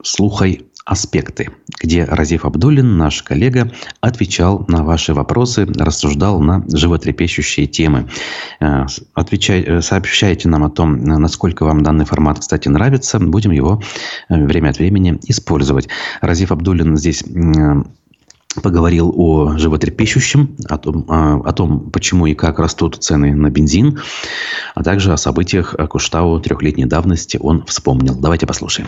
«Слухай 0.04 0.66
аспекты, 0.86 1.50
где 1.82 2.06
Разив 2.06 2.46
Абдулин, 2.46 2.96
наш 2.98 3.24
коллега, 3.24 3.72
отвечал 4.02 4.66
на 4.68 4.84
ваши 4.84 5.16
вопросы, 5.16 5.66
рассуждал 5.66 6.40
на 6.40 6.64
животрепещущие 6.72 7.66
темы. 7.66 8.08
Э, 8.60 8.86
отвечай, 9.16 9.62
э, 9.62 9.82
сообщайте 9.82 10.48
нам 10.48 10.64
о 10.64 10.70
том, 10.70 11.04
насколько 11.04 11.66
вам 11.66 11.82
данный 11.82 12.06
формат, 12.06 12.40
кстати, 12.40 12.70
нравится. 12.70 13.20
Будем 13.20 13.50
его 13.50 13.82
э, 14.30 14.46
время 14.46 14.70
от 14.70 14.78
времени 14.78 15.20
использовать. 15.24 15.88
Разив 16.22 16.52
Абдулин 16.52 16.96
здесь 16.98 17.24
поговорил 18.62 19.12
о 19.18 19.58
животрепещущем, 19.58 20.56
о 20.70 20.78
том, 20.78 21.06
о 21.10 21.52
том, 21.52 21.90
почему 21.90 22.26
и 22.26 22.36
как 22.36 22.58
растут 22.60 23.04
цены 23.04 23.36
на 23.36 23.50
бензин, 23.50 24.00
а 24.76 24.84
также 24.84 25.12
о 25.12 25.18
событиях 25.18 25.76
Куштау 25.90 26.40
трехлетней 26.40 26.86
давности 26.86 27.38
он 27.42 27.66
вспомнил. 27.66 28.16
Давайте 28.16 28.48
послушаем. 28.48 28.88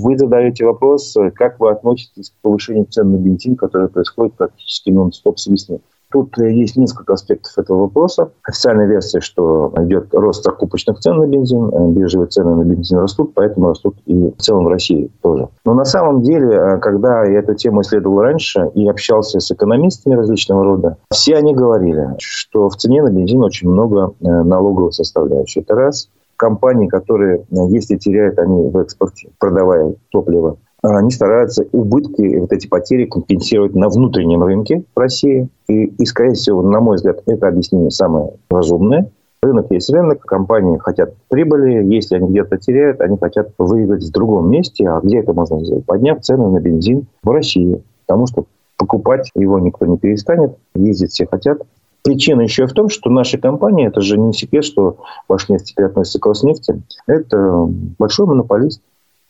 Вы 0.00 0.16
задаете 0.16 0.64
вопрос, 0.64 1.16
как 1.34 1.58
вы 1.58 1.70
относитесь 1.70 2.30
к 2.30 2.42
повышению 2.42 2.86
цен 2.86 3.10
на 3.10 3.16
бензин, 3.16 3.56
которое 3.56 3.88
происходит 3.88 4.34
практически 4.34 4.90
нон-стоп 4.90 5.38
с 5.38 5.46
весны. 5.48 5.80
Тут 6.10 6.38
э, 6.38 6.52
есть 6.52 6.76
несколько 6.76 7.14
аспектов 7.14 7.52
этого 7.58 7.82
вопроса. 7.82 8.30
Официальная 8.42 8.86
версия, 8.86 9.20
что 9.20 9.72
идет 9.78 10.14
рост 10.14 10.42
закупочных 10.42 11.00
цен 11.00 11.16
на 11.16 11.26
бензин, 11.26 11.68
э, 11.68 11.88
биржевые 11.90 12.28
цены 12.28 12.54
на 12.54 12.64
бензин 12.64 12.98
растут, 12.98 13.34
поэтому 13.34 13.68
растут 13.68 13.96
и 14.06 14.14
в 14.14 14.36
целом 14.38 14.64
в 14.64 14.68
России 14.68 15.10
тоже. 15.22 15.48
Но 15.66 15.74
на 15.74 15.84
самом 15.84 16.22
деле, 16.22 16.48
э, 16.48 16.78
когда 16.78 17.24
я 17.24 17.40
эту 17.40 17.54
тему 17.54 17.82
исследовал 17.82 18.22
раньше 18.22 18.70
и 18.74 18.88
общался 18.88 19.40
с 19.40 19.50
экономистами 19.50 20.14
различного 20.14 20.64
рода, 20.64 20.96
все 21.10 21.36
они 21.36 21.54
говорили, 21.54 22.14
что 22.18 22.70
в 22.70 22.76
цене 22.76 23.02
на 23.02 23.10
бензин 23.10 23.42
очень 23.42 23.68
много 23.68 24.14
налоговых 24.20 24.94
составляющих. 24.94 25.64
Это 25.64 25.74
раз 25.74 26.08
компании, 26.38 26.88
которые, 26.88 27.40
э, 27.40 27.56
если 27.68 27.96
теряют 27.96 28.38
они 28.38 28.70
в 28.70 28.78
экспорте, 28.78 29.28
продавая 29.38 29.94
топливо, 30.10 30.56
они 30.82 31.10
стараются 31.10 31.64
убытки, 31.72 32.38
вот 32.38 32.52
эти 32.52 32.68
потери 32.68 33.04
компенсировать 33.04 33.74
на 33.74 33.88
внутреннем 33.88 34.44
рынке 34.44 34.84
России. 34.94 35.48
И, 35.68 35.84
и, 35.84 36.04
скорее 36.06 36.34
всего, 36.34 36.62
на 36.62 36.80
мой 36.80 36.96
взгляд, 36.96 37.20
это 37.26 37.48
объяснение 37.48 37.90
самое 37.90 38.30
разумное. 38.48 39.10
Рынок 39.42 39.70
есть 39.70 39.90
рынок, 39.90 40.20
компании 40.20 40.78
хотят 40.78 41.14
прибыли, 41.28 41.84
если 41.92 42.16
они 42.16 42.28
где-то 42.28 42.58
теряют, 42.58 43.00
они 43.00 43.16
хотят 43.18 43.50
выиграть 43.58 44.04
в 44.04 44.10
другом 44.12 44.50
месте. 44.50 44.88
А 44.88 45.00
где 45.00 45.18
это 45.18 45.32
можно 45.32 45.64
сделать? 45.64 45.84
Подняв 45.84 46.20
цены 46.20 46.48
на 46.48 46.60
бензин 46.60 47.06
в 47.22 47.30
России. 47.30 47.82
Потому 48.06 48.26
что 48.26 48.46
покупать 48.76 49.30
его 49.34 49.58
никто 49.58 49.84
не 49.86 49.98
перестанет, 49.98 50.56
ездить 50.74 51.10
все 51.10 51.26
хотят. 51.26 51.62
Причина 52.08 52.40
еще 52.40 52.66
в 52.66 52.72
том, 52.72 52.88
что 52.88 53.10
наши 53.10 53.36
компании, 53.36 53.86
это 53.86 54.00
же 54.00 54.16
не 54.16 54.32
секрет, 54.32 54.64
что 54.64 54.96
Башнефть 55.28 55.66
теперь 55.66 55.84
относится 55.84 56.18
к 56.18 56.24
Роснефти, 56.24 56.82
это 57.06 57.66
большой 57.98 58.24
монополист. 58.24 58.80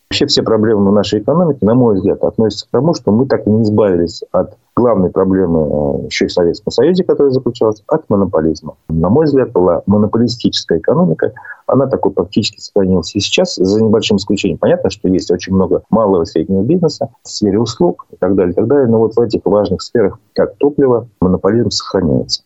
Вообще 0.08 0.26
все 0.26 0.44
проблемы 0.44 0.92
нашей 0.92 1.18
экономики, 1.18 1.64
на 1.64 1.74
мой 1.74 1.96
взгляд, 1.96 2.22
относятся 2.22 2.66
к 2.66 2.70
тому, 2.70 2.94
что 2.94 3.10
мы 3.10 3.26
так 3.26 3.48
и 3.48 3.50
не 3.50 3.64
избавились 3.64 4.22
от 4.30 4.56
главной 4.76 5.10
проблемы 5.10 6.04
э, 6.04 6.06
еще 6.06 6.26
и 6.26 6.28
в 6.28 6.32
Советском 6.32 6.70
Союзе, 6.70 7.02
которая 7.02 7.32
заключалась, 7.32 7.82
от 7.88 8.08
монополизма. 8.08 8.76
На 8.88 9.08
мой 9.08 9.24
взгляд, 9.26 9.50
была 9.50 9.82
монополистическая 9.86 10.78
экономика. 10.78 11.32
Она 11.66 11.88
такой 11.88 12.12
практически 12.12 12.60
сохранилась 12.60 13.12
и 13.16 13.18
сейчас, 13.18 13.56
за 13.56 13.82
небольшим 13.82 14.18
исключением. 14.18 14.58
Понятно, 14.58 14.88
что 14.90 15.08
есть 15.08 15.32
очень 15.32 15.52
много 15.52 15.82
малого 15.90 16.22
и 16.22 16.26
среднего 16.26 16.62
бизнеса 16.62 17.08
в 17.24 17.28
сфере 17.28 17.58
услуг 17.58 18.06
и 18.12 18.16
так 18.16 18.36
далее, 18.36 18.52
и 18.52 18.54
так 18.54 18.68
далее. 18.68 18.86
Но 18.86 18.98
вот 18.98 19.16
в 19.16 19.20
этих 19.20 19.40
важных 19.44 19.82
сферах, 19.82 20.20
как 20.32 20.54
топливо, 20.58 21.08
монополизм 21.20 21.70
сохраняется. 21.70 22.44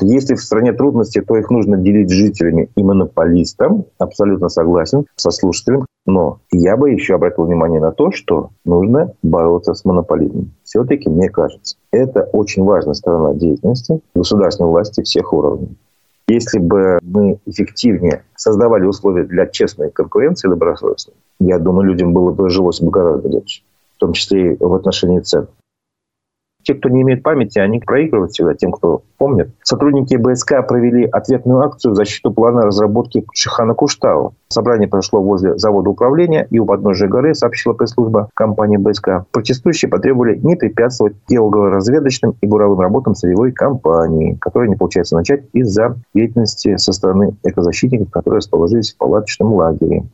Если 0.00 0.34
в 0.34 0.40
стране 0.40 0.72
трудности, 0.72 1.20
то 1.20 1.36
их 1.36 1.50
нужно 1.50 1.76
делить 1.76 2.08
с 2.08 2.12
жителями 2.12 2.70
и 2.76 2.82
монополистам. 2.82 3.84
Абсолютно 3.98 4.48
согласен 4.48 5.06
со 5.16 5.30
слушателем. 5.30 5.86
Но 6.06 6.38
я 6.52 6.76
бы 6.76 6.90
еще 6.90 7.16
обратил 7.16 7.44
внимание 7.44 7.80
на 7.80 7.90
то, 7.90 8.12
что 8.12 8.50
нужно 8.64 9.12
бороться 9.22 9.74
с 9.74 9.84
монополизмом. 9.84 10.52
Все-таки, 10.62 11.10
мне 11.10 11.28
кажется, 11.28 11.76
это 11.90 12.22
очень 12.32 12.64
важная 12.64 12.94
сторона 12.94 13.34
деятельности 13.34 14.00
государственной 14.14 14.70
власти 14.70 15.02
всех 15.02 15.32
уровней. 15.32 15.76
Если 16.28 16.58
бы 16.58 16.98
мы 17.02 17.38
эффективнее 17.46 18.22
создавали 18.36 18.84
условия 18.84 19.24
для 19.24 19.46
честной 19.46 19.90
конкуренции 19.90 20.48
добросовестной, 20.48 21.14
я 21.40 21.58
думаю, 21.58 21.88
людям 21.88 22.12
было 22.12 22.30
бы 22.30 22.50
жилось 22.50 22.80
бы 22.80 22.90
гораздо 22.90 23.28
легче, 23.28 23.62
в 23.96 23.98
том 23.98 24.12
числе 24.12 24.54
и 24.54 24.64
в 24.64 24.74
отношении 24.74 25.20
цен. 25.20 25.48
Те, 26.68 26.74
кто 26.74 26.90
не 26.90 27.00
имеет 27.00 27.22
памяти, 27.22 27.60
они 27.60 27.80
проигрывают 27.80 28.32
всегда 28.32 28.52
тем, 28.52 28.72
кто 28.72 29.00
помнит. 29.16 29.48
Сотрудники 29.62 30.16
БСК 30.16 30.66
провели 30.68 31.06
ответную 31.06 31.62
акцию 31.62 31.92
в 31.92 31.94
защиту 31.96 32.30
плана 32.30 32.66
разработки 32.66 33.24
Шихана 33.32 33.72
Куштау. 33.72 34.34
Собрание 34.48 34.86
прошло 34.86 35.22
возле 35.22 35.56
завода 35.56 35.88
управления 35.88 36.46
и 36.50 36.58
у 36.58 36.66
подножия 36.66 37.08
горы, 37.08 37.34
сообщила 37.34 37.72
пресс-служба 37.72 38.28
компании 38.34 38.76
БСК. 38.76 39.24
Протестующие 39.30 39.88
потребовали 39.88 40.36
не 40.36 40.56
препятствовать 40.56 41.16
геологоразведочным 41.26 42.34
и 42.38 42.46
буровым 42.46 42.80
работам 42.80 43.14
сырьевой 43.14 43.52
компании, 43.52 44.36
которые 44.38 44.68
не 44.68 44.76
получается 44.76 45.16
начать 45.16 45.44
из-за 45.54 45.96
деятельности 46.12 46.76
со 46.76 46.92
стороны 46.92 47.34
экозащитников, 47.44 48.10
которые 48.10 48.38
расположились 48.38 48.92
в 48.92 48.98
палаточном 48.98 49.54
лагере. 49.54 50.04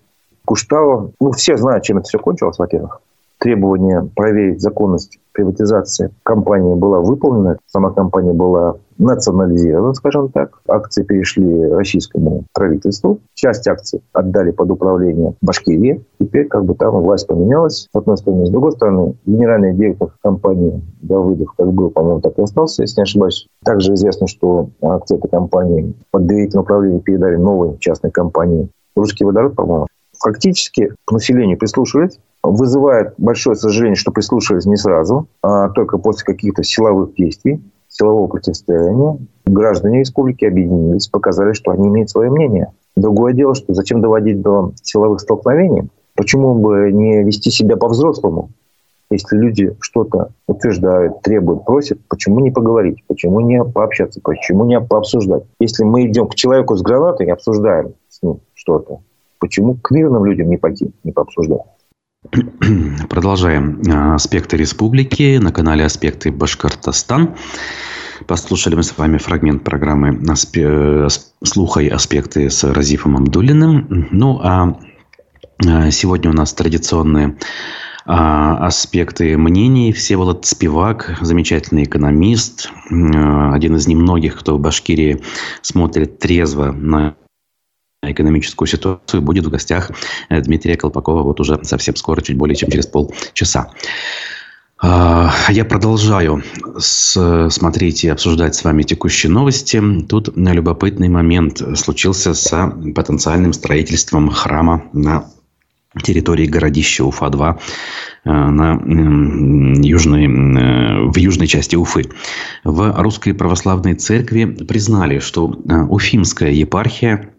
Куштау, 0.44 1.14
ну, 1.18 1.32
все 1.32 1.56
знают, 1.56 1.82
чем 1.82 1.98
это 1.98 2.06
все 2.06 2.20
кончилось, 2.20 2.60
во-первых 2.60 3.00
требование 3.44 4.08
проверить 4.16 4.62
законность 4.62 5.18
приватизации 5.32 6.10
компании 6.22 6.74
была 6.74 7.00
выполнена. 7.00 7.58
Сама 7.66 7.90
компания 7.90 8.32
была 8.32 8.76
национализирована, 8.96 9.92
скажем 9.92 10.30
так. 10.30 10.60
Акции 10.66 11.02
перешли 11.02 11.66
российскому 11.68 12.44
правительству. 12.54 13.20
Часть 13.34 13.68
акций 13.68 14.00
отдали 14.14 14.50
под 14.50 14.70
управление 14.70 15.34
Башкирии. 15.42 16.02
Теперь 16.18 16.46
как 16.46 16.64
бы 16.64 16.74
там 16.74 16.94
власть 17.02 17.26
поменялась. 17.26 17.86
С 17.92 17.98
одной 17.98 18.16
стороны. 18.16 18.46
С 18.46 18.50
другой 18.50 18.72
стороны, 18.72 19.14
генеральный 19.26 19.74
директор 19.74 20.08
компании 20.22 20.80
Давыдов, 21.02 21.52
как 21.54 21.70
был, 21.70 21.90
по-моему, 21.90 22.22
так 22.22 22.38
и 22.38 22.42
остался, 22.42 22.80
если 22.80 23.00
не 23.00 23.02
ошибаюсь. 23.02 23.46
Также 23.62 23.92
известно, 23.92 24.26
что 24.26 24.70
акции 24.80 25.18
этой 25.18 25.28
компании 25.28 25.92
под 26.10 26.26
доверительное 26.26 26.62
управление 26.62 27.00
передали 27.00 27.36
новой 27.36 27.76
частной 27.78 28.10
компании. 28.10 28.70
Русский 28.96 29.24
водород, 29.24 29.54
по-моему. 29.54 29.86
Фактически 30.18 30.94
к 31.04 31.12
населению 31.12 31.58
прислушивались, 31.58 32.18
вызывает 32.50 33.14
большое 33.18 33.56
сожаление, 33.56 33.96
что 33.96 34.12
прислушались 34.12 34.66
не 34.66 34.76
сразу, 34.76 35.26
а 35.42 35.70
только 35.70 35.98
после 35.98 36.24
каких-то 36.24 36.62
силовых 36.62 37.14
действий, 37.14 37.62
силового 37.88 38.26
противостояния. 38.26 39.18
Граждане 39.46 40.00
республики 40.00 40.44
объединились, 40.44 41.08
показали, 41.08 41.52
что 41.52 41.70
они 41.70 41.88
имеют 41.88 42.10
свое 42.10 42.30
мнение. 42.30 42.72
Другое 42.96 43.32
дело, 43.32 43.54
что 43.54 43.74
зачем 43.74 44.00
доводить 44.00 44.40
до 44.40 44.72
силовых 44.82 45.20
столкновений? 45.20 45.88
Почему 46.14 46.54
бы 46.54 46.92
не 46.92 47.24
вести 47.24 47.50
себя 47.50 47.76
по-взрослому? 47.76 48.50
Если 49.10 49.36
люди 49.36 49.76
что-то 49.80 50.30
утверждают, 50.46 51.20
требуют, 51.22 51.64
просят, 51.64 51.98
почему 52.08 52.40
не 52.40 52.50
поговорить? 52.50 53.04
Почему 53.06 53.40
не 53.40 53.62
пообщаться? 53.62 54.20
Почему 54.22 54.64
не 54.64 54.80
пообсуждать? 54.80 55.44
Если 55.60 55.84
мы 55.84 56.06
идем 56.06 56.26
к 56.28 56.34
человеку 56.34 56.76
с 56.76 56.82
гранатой 56.82 57.26
и 57.26 57.30
обсуждаем 57.30 57.94
с 58.08 58.22
ним 58.22 58.40
что-то, 58.54 59.00
почему 59.38 59.76
к 59.80 59.90
мирным 59.90 60.24
людям 60.24 60.48
не 60.48 60.56
пойти, 60.56 60.90
не 61.04 61.12
пообсуждать? 61.12 61.60
Продолжаем 63.10 63.82
а, 63.88 64.14
аспекты 64.14 64.56
республики 64.56 65.36
на 65.36 65.52
канале 65.52 65.84
Аспекты 65.84 66.32
Башкортостан. 66.32 67.36
Послушали 68.26 68.76
мы 68.76 68.82
с 68.82 68.96
вами 68.96 69.18
фрагмент 69.18 69.62
программы 69.62 70.18
«Слухай 71.42 71.88
аспекты» 71.88 72.48
с 72.48 72.64
Разифом 72.64 73.16
Амдулиным. 73.16 74.08
Ну, 74.10 74.40
а, 74.42 74.78
а 75.66 75.90
сегодня 75.90 76.30
у 76.30 76.32
нас 76.32 76.54
традиционные 76.54 77.36
а, 78.06 78.66
аспекты 78.66 79.36
мнений. 79.36 79.92
Всеволод 79.92 80.46
Спивак, 80.46 81.18
замечательный 81.20 81.84
экономист, 81.84 82.70
один 82.88 83.76
из 83.76 83.86
немногих, 83.86 84.38
кто 84.38 84.56
в 84.56 84.60
Башкирии 84.60 85.22
смотрит 85.60 86.18
трезво 86.20 86.72
на 86.72 87.16
экономическую 88.12 88.68
ситуацию 88.68 89.22
будет 89.22 89.46
в 89.46 89.50
гостях 89.50 89.90
э, 90.28 90.40
Дмитрия 90.40 90.76
Колпакова 90.76 91.22
вот 91.22 91.40
уже 91.40 91.60
совсем 91.64 91.96
скоро, 91.96 92.20
чуть 92.20 92.36
более 92.36 92.56
чем 92.56 92.70
через 92.70 92.86
полчаса. 92.86 93.70
А, 94.86 95.32
я 95.48 95.64
продолжаю 95.64 96.42
смотреть 96.76 98.04
и 98.04 98.08
обсуждать 98.08 98.54
с 98.54 98.64
вами 98.64 98.82
текущие 98.82 99.30
новости. 99.30 99.80
Тут 100.08 100.36
любопытный 100.36 101.08
момент 101.08 101.62
случился 101.76 102.34
с 102.34 102.50
потенциальным 102.94 103.52
строительством 103.52 104.30
храма 104.30 104.84
на 104.92 105.26
территории 106.02 106.46
городища 106.46 107.04
Уфа-2 107.04 107.60
э, 108.24 108.30
на 108.30 108.72
южной, 109.82 110.24
э, 110.24 111.08
в 111.08 111.16
южной 111.16 111.46
части 111.46 111.76
Уфы. 111.76 112.04
В 112.64 113.00
Русской 113.00 113.32
Православной 113.32 113.94
Церкви 113.94 114.44
признали, 114.44 115.18
что 115.20 115.46
Уфимская 115.46 116.50
епархия 116.50 117.33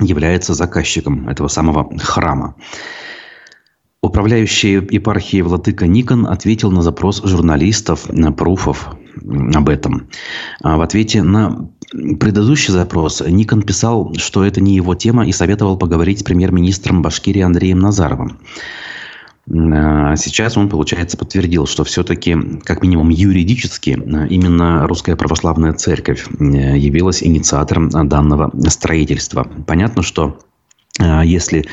является 0.00 0.54
заказчиком 0.54 1.28
этого 1.28 1.48
самого 1.48 1.90
храма. 1.98 2.54
Управляющий 4.02 4.74
епархией 4.74 5.42
Владыка 5.42 5.86
Никон 5.86 6.26
ответил 6.26 6.70
на 6.70 6.82
запрос 6.82 7.22
журналистов, 7.24 8.06
пруфов 8.36 8.94
об 9.54 9.68
этом. 9.68 10.08
А 10.62 10.76
в 10.76 10.82
ответе 10.82 11.22
на 11.22 11.70
предыдущий 11.90 12.72
запрос 12.72 13.22
Никон 13.26 13.62
писал, 13.62 14.14
что 14.16 14.44
это 14.44 14.60
не 14.60 14.76
его 14.76 14.94
тема 14.94 15.26
и 15.26 15.32
советовал 15.32 15.78
поговорить 15.78 16.20
с 16.20 16.22
премьер-министром 16.22 17.02
Башкирии 17.02 17.42
Андреем 17.42 17.78
Назаровым. 17.78 18.38
А 19.48 20.16
сейчас 20.16 20.56
он, 20.56 20.68
получается, 20.68 21.16
подтвердил, 21.16 21.66
что 21.66 21.84
все-таки, 21.84 22.36
как 22.64 22.82
минимум 22.82 23.10
юридически, 23.10 23.90
именно 23.90 24.86
Русская 24.88 25.14
Православная 25.14 25.72
Церковь 25.72 26.26
э, 26.28 26.76
явилась 26.76 27.22
инициатором 27.22 27.88
данного 28.08 28.50
строительства. 28.68 29.46
Понятно, 29.66 30.02
что 30.02 30.38
а 30.38 30.55
если 30.98 31.66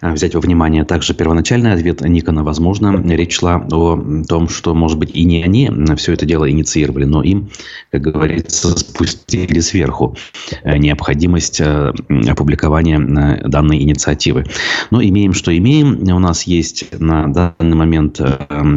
а, 0.00 0.12
взять 0.12 0.34
во 0.34 0.40
внимание 0.40 0.84
также 0.84 1.14
первоначальный 1.14 1.72
ответ 1.72 2.02
Никона, 2.02 2.44
возможно, 2.44 3.02
речь 3.14 3.36
шла 3.36 3.56
о 3.56 4.22
том, 4.28 4.48
что, 4.48 4.74
может 4.74 4.98
быть, 4.98 5.10
и 5.14 5.24
не 5.24 5.42
они 5.42 5.70
все 5.96 6.12
это 6.12 6.26
дело 6.26 6.50
инициировали, 6.50 7.04
но 7.04 7.22
им, 7.22 7.50
как 7.90 8.02
говорится, 8.02 8.76
спустили 8.76 9.60
сверху 9.60 10.16
э, 10.62 10.76
необходимость 10.76 11.60
э, 11.60 11.92
опубликования 12.28 12.98
э, 12.98 13.48
данной 13.48 13.82
инициативы. 13.82 14.44
Но 14.90 15.02
имеем, 15.02 15.32
что 15.32 15.56
имеем. 15.56 16.02
У 16.16 16.18
нас 16.18 16.44
есть 16.44 16.98
на 16.98 17.26
данный 17.32 17.76
момент 17.76 18.20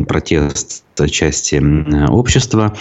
протест 0.08 0.84
части 1.10 1.62
общества. 2.10 2.76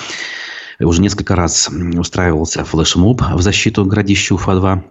Уже 0.81 1.03
несколько 1.03 1.35
раз 1.35 1.69
устраивался 1.97 2.65
флешмоб 2.65 3.23
в 3.23 3.43
защиту 3.43 3.85
городища 3.85 4.35
Уфа-2. 4.35 4.83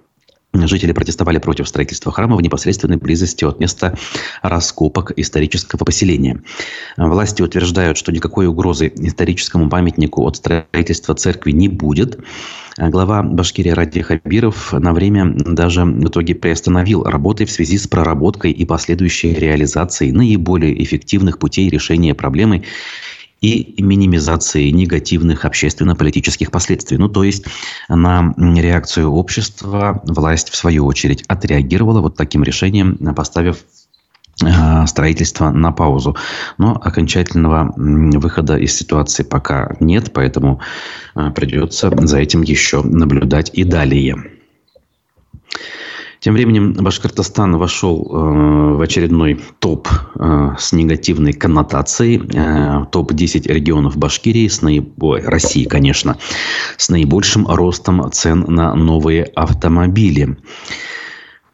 Жители 0.65 0.91
протестовали 0.91 1.37
против 1.37 1.67
строительства 1.67 2.11
храма 2.11 2.35
в 2.35 2.41
непосредственной 2.41 2.97
близости 2.97 3.45
от 3.45 3.59
места 3.59 3.95
раскопок 4.41 5.11
исторического 5.15 5.83
поселения. 5.85 6.41
Власти 6.97 7.41
утверждают, 7.41 7.97
что 7.97 8.11
никакой 8.11 8.47
угрозы 8.47 8.91
историческому 8.95 9.69
памятнику 9.69 10.25
от 10.25 10.37
строительства 10.37 11.15
церкви 11.15 11.51
не 11.51 11.67
будет. 11.67 12.19
Глава 12.77 13.23
Башкирии 13.23 13.71
Ради 13.71 14.01
Хабиров 14.01 14.71
на 14.71 14.93
время 14.93 15.33
даже 15.35 15.83
в 15.83 16.07
итоге 16.07 16.35
приостановил 16.35 17.03
работы 17.03 17.45
в 17.45 17.51
связи 17.51 17.77
с 17.77 17.87
проработкой 17.87 18.51
и 18.51 18.65
последующей 18.65 19.33
реализацией 19.33 20.11
наиболее 20.11 20.83
эффективных 20.83 21.39
путей 21.39 21.69
решения 21.69 22.13
проблемы 22.13 22.63
и 23.41 23.81
минимизации 23.81 24.69
негативных 24.69 25.45
общественно-политических 25.45 26.51
последствий. 26.51 26.97
Ну, 26.97 27.07
то 27.07 27.23
есть 27.23 27.45
на 27.87 28.33
реакцию 28.37 29.11
общества 29.11 30.01
власть, 30.05 30.49
в 30.49 30.55
свою 30.55 30.85
очередь, 30.85 31.23
отреагировала 31.27 32.01
вот 32.01 32.15
таким 32.15 32.43
решением, 32.43 32.97
поставив 33.15 33.57
э, 34.43 34.87
строительство 34.87 35.51
на 35.51 35.71
паузу. 35.71 36.15
Но 36.57 36.75
окончательного 36.75 37.73
выхода 37.75 38.57
из 38.57 38.75
ситуации 38.75 39.23
пока 39.23 39.75
нет, 39.79 40.11
поэтому 40.13 40.61
э, 41.15 41.31
придется 41.31 41.91
за 41.95 42.17
этим 42.17 42.41
еще 42.41 42.81
наблюдать 42.81 43.51
и 43.53 43.63
далее. 43.63 44.15
Тем 46.19 46.33
временем 46.33 46.73
Башкортостан 46.73 47.57
вошел 47.57 48.01
э, 48.01 48.75
в 48.75 48.81
очередной 48.81 49.39
топ 49.59 49.87
э, 50.15 50.55
с 50.57 50.73
негативной 50.73 51.33
коннотацией. 51.33 52.23
Э, 52.33 52.85
Топ-10 52.91 53.53
регионов 53.53 53.97
Башкирии, 53.97 54.47
с 54.47 54.63
наиб... 54.63 54.91
Ой, 55.01 55.21
России, 55.21 55.65
конечно, 55.65 56.17
с 56.77 56.89
наибольшим 56.89 57.45
ростом 57.47 58.11
цен 58.11 58.45
на 58.47 58.73
новые 58.73 59.25
автомобили. 59.35 60.37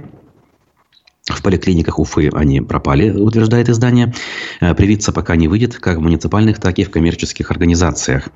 Поликлиниках 1.44 1.98
Уфы 2.00 2.30
они 2.32 2.60
пропали, 2.60 3.10
утверждает 3.10 3.68
издание. 3.68 4.12
Э, 4.60 4.74
привиться 4.74 5.12
пока 5.12 5.36
не 5.36 5.46
выйдет, 5.46 5.76
как 5.76 5.98
в 5.98 6.00
муниципальных, 6.00 6.58
так 6.58 6.78
и 6.78 6.84
в 6.84 6.90
коммерческих 6.90 7.50
организациях. 7.50 8.30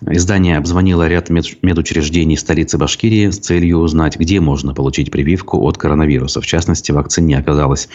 Издание 0.00 0.56
обзвонило 0.56 1.06
ряд 1.06 1.28
медучреждений 1.30 2.36
столицы 2.36 2.78
Башкирии 2.78 3.30
с 3.30 3.38
целью 3.38 3.78
узнать, 3.78 4.16
где 4.16 4.40
можно 4.40 4.74
получить 4.74 5.10
прививку 5.10 5.60
от 5.62 5.76
коронавируса. 5.76 6.40
В 6.40 6.46
частности, 6.46 6.90
вакцин 6.90 7.26
не 7.26 7.34
оказалось. 7.34 7.88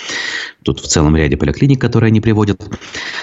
Тут 0.63 0.79
в 0.79 0.87
целом 0.87 1.17
ряде 1.17 1.35
поликлиник, 1.35 1.81
которые 1.81 2.09
они 2.09 2.21
приводят. 2.21 2.61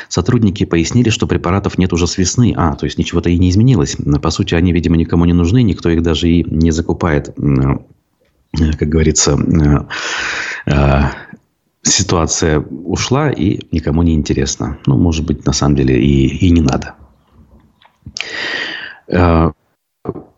Сотрудники 0.09 0.65
пояснили, 0.65 1.11
что 1.11 1.27
препаратов 1.27 1.79
нет 1.79 1.93
уже 1.93 2.07
с 2.07 2.19
весны. 2.19 2.53
А, 2.57 2.75
то 2.75 2.85
есть 2.85 2.99
ничего-то 2.99 3.31
и 3.31 3.39
не 3.39 3.51
изменилось. 3.51 3.97
По 4.21 4.31
сути, 4.31 4.55
они, 4.55 4.73
видимо, 4.73 4.97
никому 4.97 5.25
не 5.25 5.33
нужны, 5.33 5.63
никто 5.63 5.89
их 5.91 6.03
даже 6.03 6.29
и 6.29 6.45
не 6.45 6.73
закупает 6.73 7.35
Э, 8.59 8.73
как 8.79 8.89
говорится, 8.89 9.33
э, 9.33 9.87
ситуация 11.83 12.61
ушла 12.61 13.31
и 13.31 13.61
никому 13.73 14.03
не 14.03 14.15
интересно. 14.15 14.79
Ну, 14.87 14.97
может 14.97 15.27
быть, 15.27 15.47
на 15.47 15.53
самом 15.53 15.77
деле 15.77 16.01
и, 16.01 16.47
и 16.47 16.51
не 16.51 16.61
надо. 16.61 16.95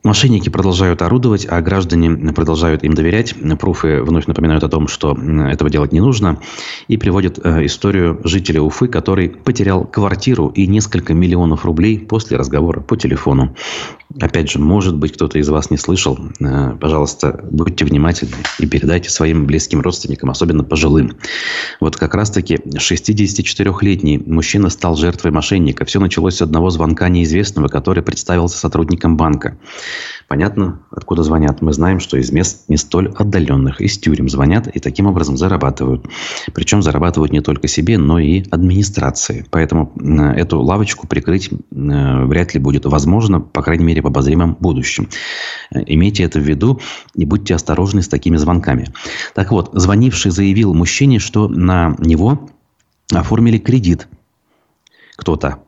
Мошенники 0.05 0.49
продолжают 0.49 1.01
орудовать, 1.01 1.47
а 1.49 1.61
граждане 1.61 2.33
продолжают 2.33 2.83
им 2.83 2.93
доверять. 2.93 3.37
Пруфы 3.61 4.03
вновь 4.03 4.27
напоминают 4.27 4.65
о 4.65 4.69
том, 4.69 4.89
что 4.89 5.17
этого 5.17 5.71
делать 5.71 5.93
не 5.93 6.01
нужно. 6.01 6.39
И 6.89 6.97
приводят 6.97 7.39
э, 7.43 7.67
историю 7.67 8.21
жителя 8.25 8.63
Уфы, 8.63 8.89
который 8.89 9.29
потерял 9.29 9.85
квартиру 9.85 10.49
и 10.49 10.67
несколько 10.67 11.15
миллионов 11.15 11.65
рублей 11.65 12.01
после 12.01 12.37
разговора 12.37 12.81
по 12.81 12.97
телефону. 12.97 13.55
Опять 14.21 14.51
же, 14.51 14.59
может 14.59 14.97
быть, 14.97 15.13
кто-то 15.13 15.39
из 15.39 15.49
вас 15.49 15.71
не 15.71 15.77
слышал. 15.77 16.19
Э, 16.41 16.77
пожалуйста, 16.81 17.41
будьте 17.49 17.85
внимательны 17.85 18.35
и 18.59 18.67
передайте 18.67 19.09
своим 19.09 19.47
близким 19.47 19.83
родственникам, 19.83 20.31
особенно 20.31 20.65
пожилым. 20.65 21.13
Вот 21.79 21.95
как 21.95 22.17
раз-таки 22.17 22.57
64-летний 22.57 24.19
мужчина 24.19 24.69
стал 24.69 24.97
жертвой 24.97 25.31
мошенника. 25.31 25.85
Все 25.85 26.01
началось 26.01 26.39
с 26.39 26.43
одного 26.43 26.71
звонка 26.71 27.09
неизвестного, 27.09 27.69
который 27.69 28.03
представился 28.03 28.59
сотрудником 28.59 29.17
банка. 29.17 29.57
Понятно, 30.29 30.81
откуда 30.91 31.23
звонят. 31.23 31.61
Мы 31.63 31.73
знаем, 31.73 32.01
что 32.01 32.17
из 32.17 32.31
мест 32.33 32.65
не 32.69 32.77
столь 32.77 33.13
отдаленных, 33.17 33.81
из 33.81 33.99
тюрем 33.99 34.29
звонят 34.29 34.67
и 34.69 34.81
таким 34.81 35.07
образом 35.07 35.37
зарабатывают. 35.37 36.07
Причем 36.55 36.83
зарабатывают 36.83 37.33
не 37.33 37.41
только 37.41 37.69
себе, 37.69 37.99
но 37.99 38.19
и 38.19 38.45
администрации. 38.51 39.47
Поэтому 39.51 39.93
эту 40.35 40.61
лавочку 40.61 41.07
прикрыть 41.07 41.51
вряд 41.71 42.55
ли 42.55 42.61
будет 42.61 42.87
возможно, 42.87 43.41
по 43.41 43.63
крайней 43.63 43.85
мере, 43.85 44.03
в 44.03 44.07
обозримом 44.07 44.57
будущем. 44.59 45.09
Имейте 45.71 46.23
это 46.23 46.39
в 46.39 46.43
виду 46.43 46.81
и 47.15 47.25
будьте 47.25 47.55
осторожны 47.55 48.03
с 48.03 48.09
такими 48.09 48.37
звонками. 48.37 48.89
Так 49.35 49.53
вот, 49.53 49.71
звонивший 49.73 50.31
заявил 50.31 50.75
мужчине, 50.75 51.19
что 51.19 51.49
на 51.49 51.97
него 51.99 52.49
оформили 53.13 53.59
кредит 53.59 54.09
кто-то. 55.17 55.59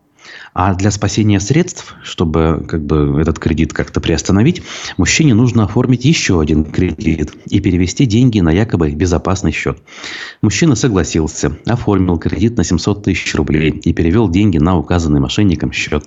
А 0.53 0.75
для 0.75 0.91
спасения 0.91 1.41
средств, 1.41 1.95
чтобы 2.03 2.65
как 2.69 2.85
бы, 2.85 3.21
этот 3.21 3.39
кредит 3.39 3.73
как-то 3.73 4.01
приостановить, 4.01 4.63
мужчине 4.97 5.35
нужно 5.35 5.65
оформить 5.65 6.05
еще 6.05 6.41
один 6.41 6.65
кредит 6.65 7.33
и 7.47 7.61
перевести 7.61 8.07
деньги 8.07 8.41
на 8.41 8.51
якобы 8.51 8.91
безопасный 8.93 9.53
счет. 9.53 9.79
Мужчина 10.43 10.77
согласился, 10.77 11.59
оформил 11.67 12.19
кредит 12.19 12.57
на 12.57 12.65
700 12.65 13.05
тысяч 13.05 13.35
рублей 13.35 13.71
и 13.71 13.93
перевел 13.93 14.29
деньги 14.29 14.59
на 14.59 14.79
указанный 14.79 15.21
мошенником 15.21 15.73
счет. 15.73 16.05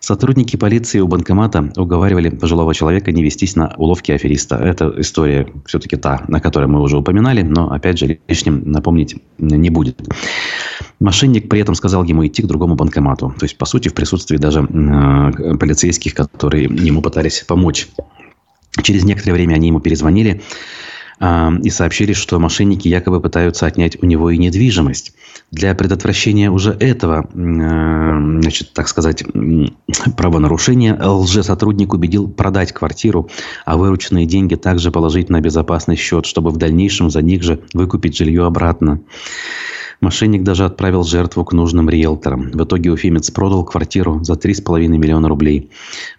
Сотрудники 0.00 0.56
полиции 0.56 1.00
у 1.00 1.08
банкомата 1.08 1.72
уговаривали 1.76 2.30
пожилого 2.30 2.74
человека 2.74 3.12
не 3.12 3.22
вестись 3.22 3.56
на 3.56 3.74
уловки 3.76 4.12
афериста. 4.12 4.56
Это 4.56 4.92
история 4.96 5.48
все-таки 5.66 5.96
та, 5.96 6.24
на 6.28 6.40
которой 6.40 6.66
мы 6.66 6.80
уже 6.80 6.96
упоминали, 6.96 7.42
но, 7.42 7.70
опять 7.70 7.98
же, 7.98 8.18
лишним 8.28 8.70
напомнить 8.70 9.16
не 9.38 9.70
будет. 9.70 10.00
Мошенник 11.00 11.48
при 11.48 11.60
этом 11.60 11.74
сказал 11.74 12.04
ему 12.04 12.26
идти 12.26 12.42
к 12.42 12.46
другому 12.46 12.74
банкомату. 12.74 13.34
То 13.38 13.44
есть, 13.44 13.56
по 13.56 13.66
сути, 13.66 13.88
в 13.88 13.94
присутствии 13.94 14.36
даже 14.36 14.60
э, 14.62 15.56
полицейских, 15.56 16.14
которые 16.14 16.64
ему 16.64 17.02
пытались 17.02 17.44
помочь. 17.46 17.88
Через 18.82 19.04
некоторое 19.04 19.34
время 19.34 19.54
они 19.54 19.68
ему 19.68 19.80
перезвонили 19.80 20.42
и 21.20 21.70
сообщили, 21.70 22.12
что 22.12 22.38
мошенники 22.38 22.86
якобы 22.86 23.20
пытаются 23.20 23.66
отнять 23.66 24.00
у 24.00 24.06
него 24.06 24.30
и 24.30 24.38
недвижимость. 24.38 25.14
Для 25.50 25.74
предотвращения 25.74 26.50
уже 26.50 26.72
этого, 26.72 27.26
э, 27.26 28.40
значит, 28.40 28.72
так 28.72 28.86
сказать, 28.86 29.24
правонарушения, 30.16 30.96
лжесотрудник 30.96 31.92
убедил 31.92 32.28
продать 32.28 32.72
квартиру, 32.72 33.30
а 33.64 33.76
вырученные 33.76 34.26
деньги 34.26 34.54
также 34.54 34.92
положить 34.92 35.28
на 35.28 35.40
безопасный 35.40 35.96
счет, 35.96 36.24
чтобы 36.24 36.50
в 36.50 36.56
дальнейшем 36.56 37.10
за 37.10 37.22
них 37.22 37.42
же 37.42 37.60
выкупить 37.72 38.16
жилье 38.16 38.44
обратно. 38.44 39.00
Мошенник 40.00 40.44
даже 40.44 40.64
отправил 40.64 41.02
жертву 41.02 41.44
к 41.44 41.52
нужным 41.52 41.90
риэлторам. 41.90 42.50
В 42.52 42.64
итоге 42.64 42.90
уфимец 42.90 43.30
продал 43.30 43.64
квартиру 43.64 44.22
за 44.22 44.34
3,5 44.34 44.86
миллиона 44.86 45.28
рублей. 45.28 45.70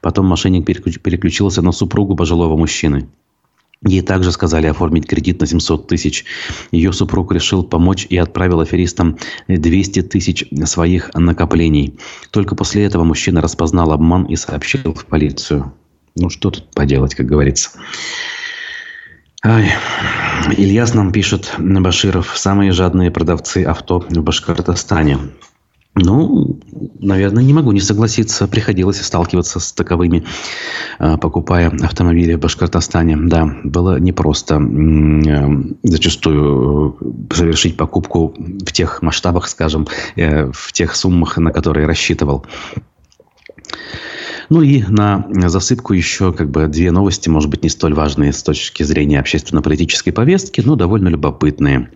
Потом 0.01 0.25
мошенник 0.25 0.65
переключился 0.65 1.61
на 1.61 1.71
супругу 1.71 2.15
пожилого 2.15 2.57
мужчины. 2.57 3.07
Ей 3.85 4.01
также 4.01 4.33
сказали 4.33 4.67
оформить 4.67 5.07
кредит 5.07 5.39
на 5.39 5.47
700 5.47 5.87
тысяч. 5.87 6.25
Ее 6.71 6.91
супруг 6.91 7.31
решил 7.31 7.63
помочь 7.63 8.05
и 8.09 8.17
отправил 8.17 8.59
аферистам 8.59 9.17
200 9.47 10.01
тысяч 10.03 10.45
своих 10.65 11.11
накоплений. 11.13 11.97
Только 12.31 12.55
после 12.55 12.83
этого 12.83 13.05
мужчина 13.05 13.41
распознал 13.41 13.93
обман 13.93 14.25
и 14.25 14.35
сообщил 14.35 14.93
в 14.93 15.05
полицию. 15.05 15.71
Ну, 16.15 16.29
что 16.29 16.51
тут 16.51 16.69
поделать, 16.71 17.15
как 17.15 17.27
говорится. 17.27 17.71
Ай. 19.43 19.71
Ильяс 20.57 20.93
нам 20.93 21.11
пишет, 21.11 21.55
Баширов, 21.57 22.37
самые 22.37 22.71
жадные 22.71 23.09
продавцы 23.09 23.63
авто 23.63 24.01
в 24.01 24.21
Башкортостане. 24.21 25.17
Ну, 25.95 26.59
наверное, 26.99 27.43
не 27.43 27.53
могу 27.53 27.71
не 27.71 27.79
согласиться. 27.79 28.47
Приходилось 28.47 29.01
сталкиваться 29.01 29.59
с 29.59 29.71
таковыми, 29.73 30.25
а, 30.97 31.17
покупая 31.17 31.69
автомобили 31.69 32.35
в 32.35 32.39
Башкортостане. 32.39 33.17
Да, 33.17 33.45
было 33.63 33.99
непросто 33.99 34.55
э, 34.55 35.63
зачастую 35.83 36.97
э, 37.01 37.35
совершить 37.35 37.75
покупку 37.75 38.33
в 38.37 38.71
тех 38.71 39.01
масштабах, 39.01 39.47
скажем, 39.47 39.87
э, 40.15 40.51
в 40.51 40.71
тех 40.73 40.95
суммах, 40.95 41.37
на 41.37 41.51
которые 41.51 41.87
рассчитывал. 41.87 42.45
Ну 44.49 44.61
и 44.61 44.81
на 44.81 45.27
засыпку 45.31 45.93
еще 45.93 46.33
как 46.33 46.49
бы 46.49 46.67
две 46.67 46.91
новости, 46.91 47.29
может 47.29 47.49
быть, 47.49 47.63
не 47.63 47.69
столь 47.69 47.93
важные 47.93 48.33
с 48.33 48.41
точки 48.41 48.83
зрения 48.83 49.19
общественно-политической 49.19 50.11
повестки, 50.11 50.61
но 50.61 50.75
довольно 50.75 51.09
любопытные. 51.09 51.91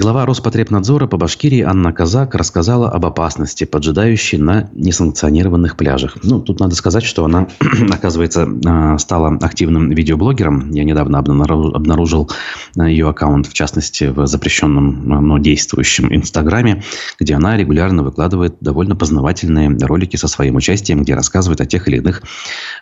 Глава 0.00 0.26
Роспотребнадзора 0.26 1.08
по 1.08 1.16
Башкирии 1.16 1.62
Анна 1.62 1.92
Казак 1.92 2.36
рассказала 2.36 2.88
об 2.88 3.04
опасности, 3.04 3.64
поджидающей 3.64 4.38
на 4.38 4.70
несанкционированных 4.72 5.76
пляжах. 5.76 6.18
Ну, 6.22 6.40
тут 6.40 6.60
надо 6.60 6.76
сказать, 6.76 7.02
что 7.02 7.24
она, 7.24 7.48
оказывается, 7.90 8.48
а, 8.64 8.96
стала 8.98 9.36
активным 9.40 9.90
видеоблогером. 9.90 10.70
Я 10.70 10.84
недавно 10.84 11.18
обнаружил 11.18 12.30
а, 12.78 12.88
ее 12.88 13.08
аккаунт, 13.08 13.48
в 13.48 13.52
частности, 13.54 14.04
в 14.04 14.28
запрещенном, 14.28 15.12
а, 15.12 15.20
но 15.20 15.38
действующем 15.38 16.14
Инстаграме, 16.14 16.84
где 17.18 17.34
она 17.34 17.56
регулярно 17.56 18.04
выкладывает 18.04 18.54
довольно 18.60 18.94
познавательные 18.94 19.76
ролики 19.80 20.14
со 20.14 20.28
своим 20.28 20.54
участием, 20.54 21.02
где 21.02 21.16
рассказывает 21.16 21.60
о 21.60 21.66
тех 21.66 21.88
или 21.88 21.96
иных 21.96 22.22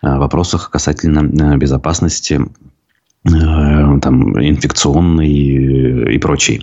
вопросах 0.03 0.69
касательно 0.69 1.57
безопасности 1.57 2.43
там, 4.01 4.39
инфекционный 4.39 6.15
и 6.15 6.19
прочий. 6.19 6.63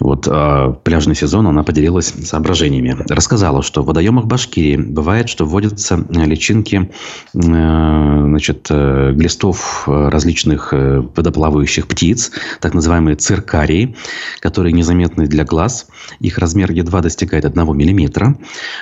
Вот 0.00 0.28
а 0.30 0.72
пляжный 0.72 1.14
сезон 1.14 1.46
она 1.46 1.62
поделилась 1.62 2.06
соображениями. 2.06 2.96
Рассказала, 3.08 3.62
что 3.62 3.82
в 3.82 3.86
водоемах 3.86 4.26
Башкирии 4.26 4.76
бывает, 4.76 5.28
что 5.28 5.44
вводятся 5.44 6.04
личинки 6.10 6.90
э, 7.34 7.38
значит, 7.38 8.66
э, 8.70 9.12
глистов 9.12 9.84
различных 9.86 10.72
водоплавающих 10.72 11.86
птиц, 11.86 12.32
так 12.60 12.74
называемые 12.74 13.16
циркарии, 13.16 13.96
которые 14.40 14.72
незаметны 14.72 15.26
для 15.26 15.44
глаз. 15.44 15.86
Их 16.20 16.38
размер 16.38 16.72
едва 16.72 17.00
достигает 17.00 17.44
1 17.44 17.76
миллиметра. 17.76 18.36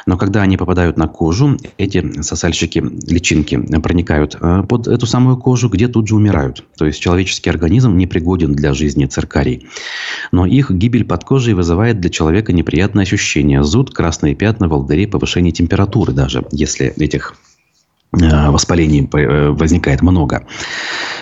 Но 0.06 0.16
когда 0.16 0.42
они 0.42 0.56
попадают 0.56 0.96
на 0.96 1.08
кожу, 1.08 1.58
эти 1.78 2.22
сосальщики 2.22 2.78
личинки 2.78 3.56
проникают 3.80 4.38
под 4.68 4.88
эту 4.88 5.06
самую 5.06 5.36
кожу, 5.36 5.68
где 5.68 5.88
тут 5.88 6.08
же 6.08 6.16
умирают. 6.16 6.64
То 6.76 6.86
есть 6.86 7.00
человеческий 7.00 7.50
организм 7.50 7.96
не 7.96 8.06
пригоден 8.06 8.52
для 8.52 8.74
жизни 8.74 9.06
циркарий. 9.06 9.66
Но 10.30 10.46
их 10.46 10.70
гибель 10.70 11.01
под 11.02 11.24
кожей 11.24 11.54
вызывает 11.54 12.00
для 12.00 12.10
человека 12.10 12.52
неприятное 12.52 13.04
ощущение. 13.04 13.62
Зуд, 13.62 13.94
красные 13.94 14.34
пятна, 14.34 14.68
волдыри, 14.68 15.06
повышение 15.06 15.52
температуры 15.52 16.12
даже, 16.12 16.44
если 16.50 16.88
этих 16.98 17.34
э, 18.20 18.50
воспалений 18.50 19.08
э, 19.12 19.50
возникает 19.50 20.02
много. 20.02 20.46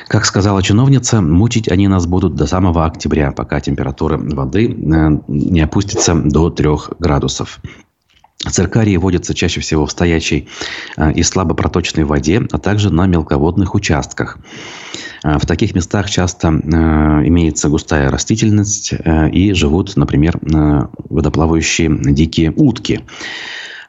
Как 0.08 0.24
сказала 0.24 0.62
чиновница, 0.62 1.20
мучить 1.20 1.68
они 1.68 1.88
нас 1.88 2.06
будут 2.06 2.34
до 2.34 2.46
самого 2.46 2.84
октября, 2.84 3.32
пока 3.32 3.60
температура 3.60 4.18
воды 4.18 4.66
э, 4.66 5.20
не 5.28 5.60
опустится 5.60 6.14
до 6.14 6.50
3 6.50 6.68
градусов. 6.98 7.60
Циркарии 8.48 8.96
водятся 8.96 9.34
чаще 9.34 9.60
всего 9.60 9.84
в 9.86 9.90
стоячей 9.90 10.48
и 11.14 11.22
слабо 11.22 11.54
проточной 11.54 12.04
воде, 12.04 12.40
а 12.50 12.58
также 12.58 12.90
на 12.90 13.06
мелководных 13.06 13.74
участках. 13.74 14.38
Э, 15.22 15.38
в 15.38 15.46
таких 15.46 15.74
местах 15.74 16.10
часто 16.10 16.48
э, 16.48 16.50
имеется 17.28 17.68
густая 17.68 18.10
растительность 18.10 18.92
э, 18.92 19.30
и 19.30 19.52
живут, 19.52 19.96
например, 19.96 20.38
водоплавающие 20.42 21.90
дикие 22.12 22.52
утки. 22.56 23.00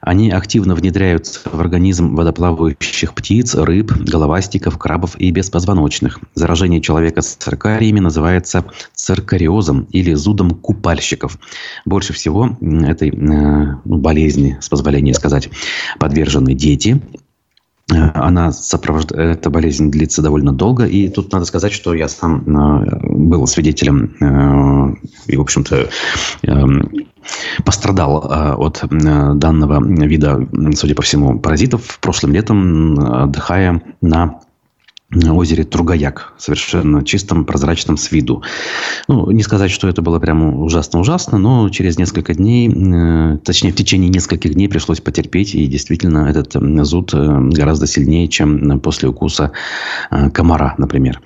Они 0.01 0.31
активно 0.31 0.73
внедряются 0.73 1.41
в 1.45 1.59
организм 1.59 2.15
водоплавающих 2.15 3.13
птиц, 3.13 3.53
рыб, 3.55 3.91
головастиков, 3.91 4.77
крабов 4.77 5.15
и 5.19 5.29
беспозвоночных. 5.31 6.19
Заражение 6.33 6.81
человека 6.81 7.21
с 7.21 7.35
циркариями 7.35 7.99
называется 7.99 8.65
циркариозом 8.95 9.87
или 9.91 10.13
зудом 10.15 10.51
купальщиков. 10.51 11.37
Больше 11.85 12.13
всего 12.13 12.57
этой 12.61 13.11
ну, 13.11 13.79
болезни, 13.85 14.57
с 14.59 14.69
позволения 14.69 15.13
сказать, 15.13 15.49
подвержены 15.99 16.55
дети, 16.55 16.99
Э, 17.13 17.20
она 17.91 18.51
сопровождает, 18.51 19.39
эта 19.39 19.49
болезнь 19.49 19.91
длится 19.91 20.21
довольно 20.21 20.53
долго. 20.53 20.85
И 20.85 21.09
тут 21.09 21.31
надо 21.31 21.45
сказать, 21.45 21.73
что 21.73 21.93
я 21.93 22.07
сам 22.07 22.43
э, 22.45 22.99
был 23.09 23.45
свидетелем 23.47 24.15
э, 24.19 24.95
и, 25.27 25.37
в 25.37 25.41
общем-то, 25.41 25.89
эм, 26.43 26.89
пострадал 27.65 28.17
от 28.57 28.83
данного 28.89 29.83
вида, 30.05 30.47
судя 30.73 30.95
по 30.95 31.01
всему, 31.01 31.39
паразитов 31.39 31.99
прошлым 31.99 32.33
летом, 32.33 32.97
отдыхая 32.99 33.81
на 34.01 34.39
озере 35.13 35.63
Тругаяк, 35.63 36.33
совершенно 36.37 37.03
чистом, 37.03 37.45
прозрачном 37.45 37.97
с 37.97 38.11
виду. 38.11 38.43
Ну, 39.07 39.29
не 39.31 39.43
сказать, 39.43 39.71
что 39.71 39.87
это 39.87 40.01
было 40.01 40.19
прямо 40.19 40.63
ужасно-ужасно, 40.63 41.37
но 41.37 41.69
через 41.69 41.97
несколько 41.97 42.33
дней, 42.33 42.69
э, 42.69 43.37
точнее, 43.43 43.71
в 43.71 43.75
течение 43.75 44.09
нескольких 44.09 44.53
дней 44.53 44.67
пришлось 44.67 45.01
потерпеть, 45.01 45.53
и 45.55 45.67
действительно 45.67 46.29
этот 46.29 46.55
зуд 46.85 47.13
э, 47.13 47.39
гораздо 47.51 47.87
сильнее, 47.87 48.27
чем 48.27 48.79
после 48.79 49.09
укуса 49.09 49.51
э, 50.09 50.29
комара, 50.29 50.75
например. 50.77 51.21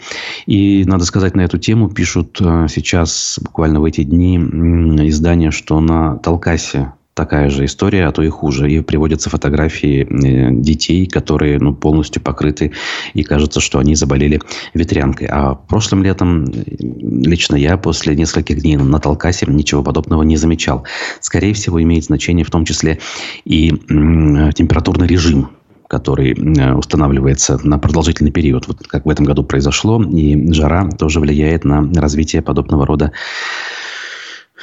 И, 0.46 0.84
надо 0.86 1.06
сказать, 1.06 1.36
на 1.36 1.42
эту 1.42 1.58
тему 1.58 1.90
пишут 1.90 2.38
сейчас, 2.40 3.40
буквально 3.42 3.80
в 3.82 3.86
эти 3.86 4.04
дни, 4.04 4.38
издания, 4.38 5.52
что 5.52 5.80
на 5.80 6.18
Талкасе 6.18 6.94
такая 7.16 7.50
же 7.50 7.66
история, 7.66 8.06
а 8.06 8.12
то 8.12 8.22
и 8.22 8.30
хуже. 8.30 8.70
И 8.70 8.82
приводятся 8.82 9.30
фотографии 9.30 10.04
э, 10.04 10.52
детей, 10.52 11.08
которые 11.08 11.58
ну, 11.60 11.74
полностью 11.74 12.22
покрыты, 12.22 12.74
и 13.14 13.24
кажется, 13.24 13.62
что 13.62 13.80
они 13.80 13.96
заболели 13.96 14.42
ветрянкой. 14.74 15.28
А 15.32 15.56
прошлым 15.56 16.04
летом 16.04 16.44
э, 16.44 16.62
лично 16.78 17.56
я 17.56 17.78
после 17.78 18.16
нескольких 18.16 18.62
дней 18.62 18.76
на 18.76 19.00
Талкасе 19.00 19.46
ничего 19.48 19.82
подобного 19.82 20.24
не 20.24 20.36
замечал. 20.36 20.84
Скорее 21.22 21.54
всего, 21.54 21.82
имеет 21.82 22.04
значение 22.04 22.46
в 22.46 22.52
том 22.52 22.66
числе 22.66 23.00
и 23.46 23.70
температурный 23.70 25.08
режим 25.08 25.50
который 25.88 26.34
устанавливается 26.76 27.60
на 27.64 27.78
продолжительный 27.78 28.32
период, 28.32 28.68
вот 28.68 28.88
как 28.88 29.06
в 29.06 29.10
этом 29.10 29.24
году 29.24 29.44
произошло, 29.44 30.04
и 30.04 30.52
жара 30.52 30.90
тоже 30.90 31.20
влияет 31.20 31.64
на 31.64 31.88
развитие 31.94 32.42
подобного 32.42 32.88
рода 32.88 33.12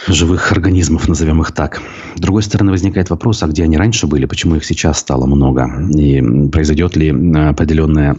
живых 0.09 0.53
организмов, 0.53 1.09
назовем 1.09 1.41
их 1.43 1.53
так. 1.53 1.81
С 2.17 2.21
другой 2.21 2.43
стороны, 2.43 2.73
возникает 2.73 3.11
вопрос, 3.11 3.43
а 3.43 3.47
где 3.47 3.65
они 3.65 3.77
раньше 3.77 4.07
были, 4.07 4.27
почему 4.27 4.57
их 4.57 4.65
сейчас 4.65 4.99
стало 4.99 5.27
много, 5.27 5.71
и 5.95 6.49
произойдет 6.49 6.97
ли 6.97 7.11
определенное 7.11 8.17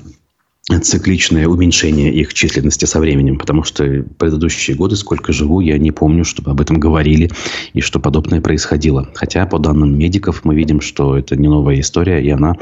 цикличное 0.81 1.47
уменьшение 1.47 2.13
их 2.13 2.33
численности 2.33 2.86
со 2.86 2.99
временем, 2.99 3.38
потому 3.38 3.63
что 3.63 4.05
предыдущие 4.17 4.77
годы, 4.77 4.95
сколько 4.95 5.33
живу, 5.33 5.59
я 5.59 5.77
не 5.77 5.91
помню, 5.91 6.23
чтобы 6.23 6.51
об 6.51 6.62
этом 6.62 6.79
говорили 6.79 7.29
и 7.73 7.81
что 7.81 7.99
подобное 7.99 8.39
происходило. 8.39 9.09
Хотя, 9.13 9.45
по 9.45 9.59
данным 9.59 9.97
медиков, 9.97 10.45
мы 10.45 10.55
видим, 10.55 10.79
что 10.79 11.17
это 11.17 11.36
не 11.36 11.49
новая 11.49 11.81
история, 11.81 12.23
и 12.23 12.29
она 12.29 12.55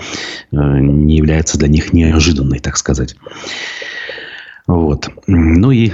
э, 0.51 0.55
не 0.55 1.15
является 1.15 1.59
для 1.59 1.67
них 1.67 1.93
неожиданной, 1.93 2.59
так 2.59 2.77
сказать. 2.77 3.15
Вот. 4.65 5.09
Ну 5.27 5.71
и 5.71 5.91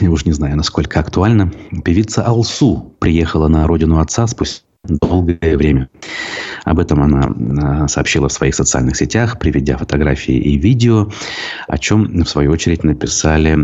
я 0.00 0.10
уж 0.10 0.24
не 0.24 0.32
знаю, 0.32 0.56
насколько 0.56 1.00
актуально, 1.00 1.52
певица 1.84 2.24
Алсу 2.24 2.94
приехала 2.98 3.48
на 3.48 3.66
родину 3.66 4.00
отца 4.00 4.26
спустя 4.26 4.62
долгое 4.84 5.56
время. 5.56 5.88
Об 6.64 6.80
этом 6.80 7.02
она 7.02 7.86
сообщила 7.88 8.28
в 8.28 8.32
своих 8.32 8.54
социальных 8.54 8.96
сетях, 8.96 9.38
приведя 9.38 9.76
фотографии 9.76 10.34
и 10.34 10.56
видео, 10.56 11.08
о 11.68 11.78
чем, 11.78 12.24
в 12.24 12.28
свою 12.28 12.50
очередь, 12.50 12.82
написали 12.82 13.56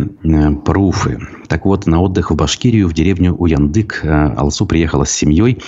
пруфы. 0.64 1.18
Так 1.48 1.64
вот, 1.64 1.86
на 1.86 2.00
отдых 2.00 2.30
в 2.30 2.36
Башкирию, 2.36 2.88
в 2.88 2.94
деревню 2.94 3.34
Уяндык, 3.34 4.00
э, 4.04 4.34
Алсу 4.36 4.66
приехала 4.66 5.04
с 5.04 5.10
семьей. 5.10 5.58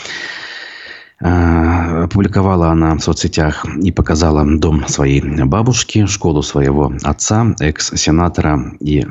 Э, 1.22 2.04
опубликовала 2.04 2.70
она 2.70 2.94
в 2.94 3.00
соцсетях 3.00 3.66
и 3.82 3.92
показала 3.92 4.44
дом 4.58 4.88
своей 4.88 5.20
бабушки, 5.44 6.06
школу 6.06 6.42
своего 6.42 6.92
отца, 7.02 7.54
экс-сенатора 7.60 8.72
и 8.80 9.06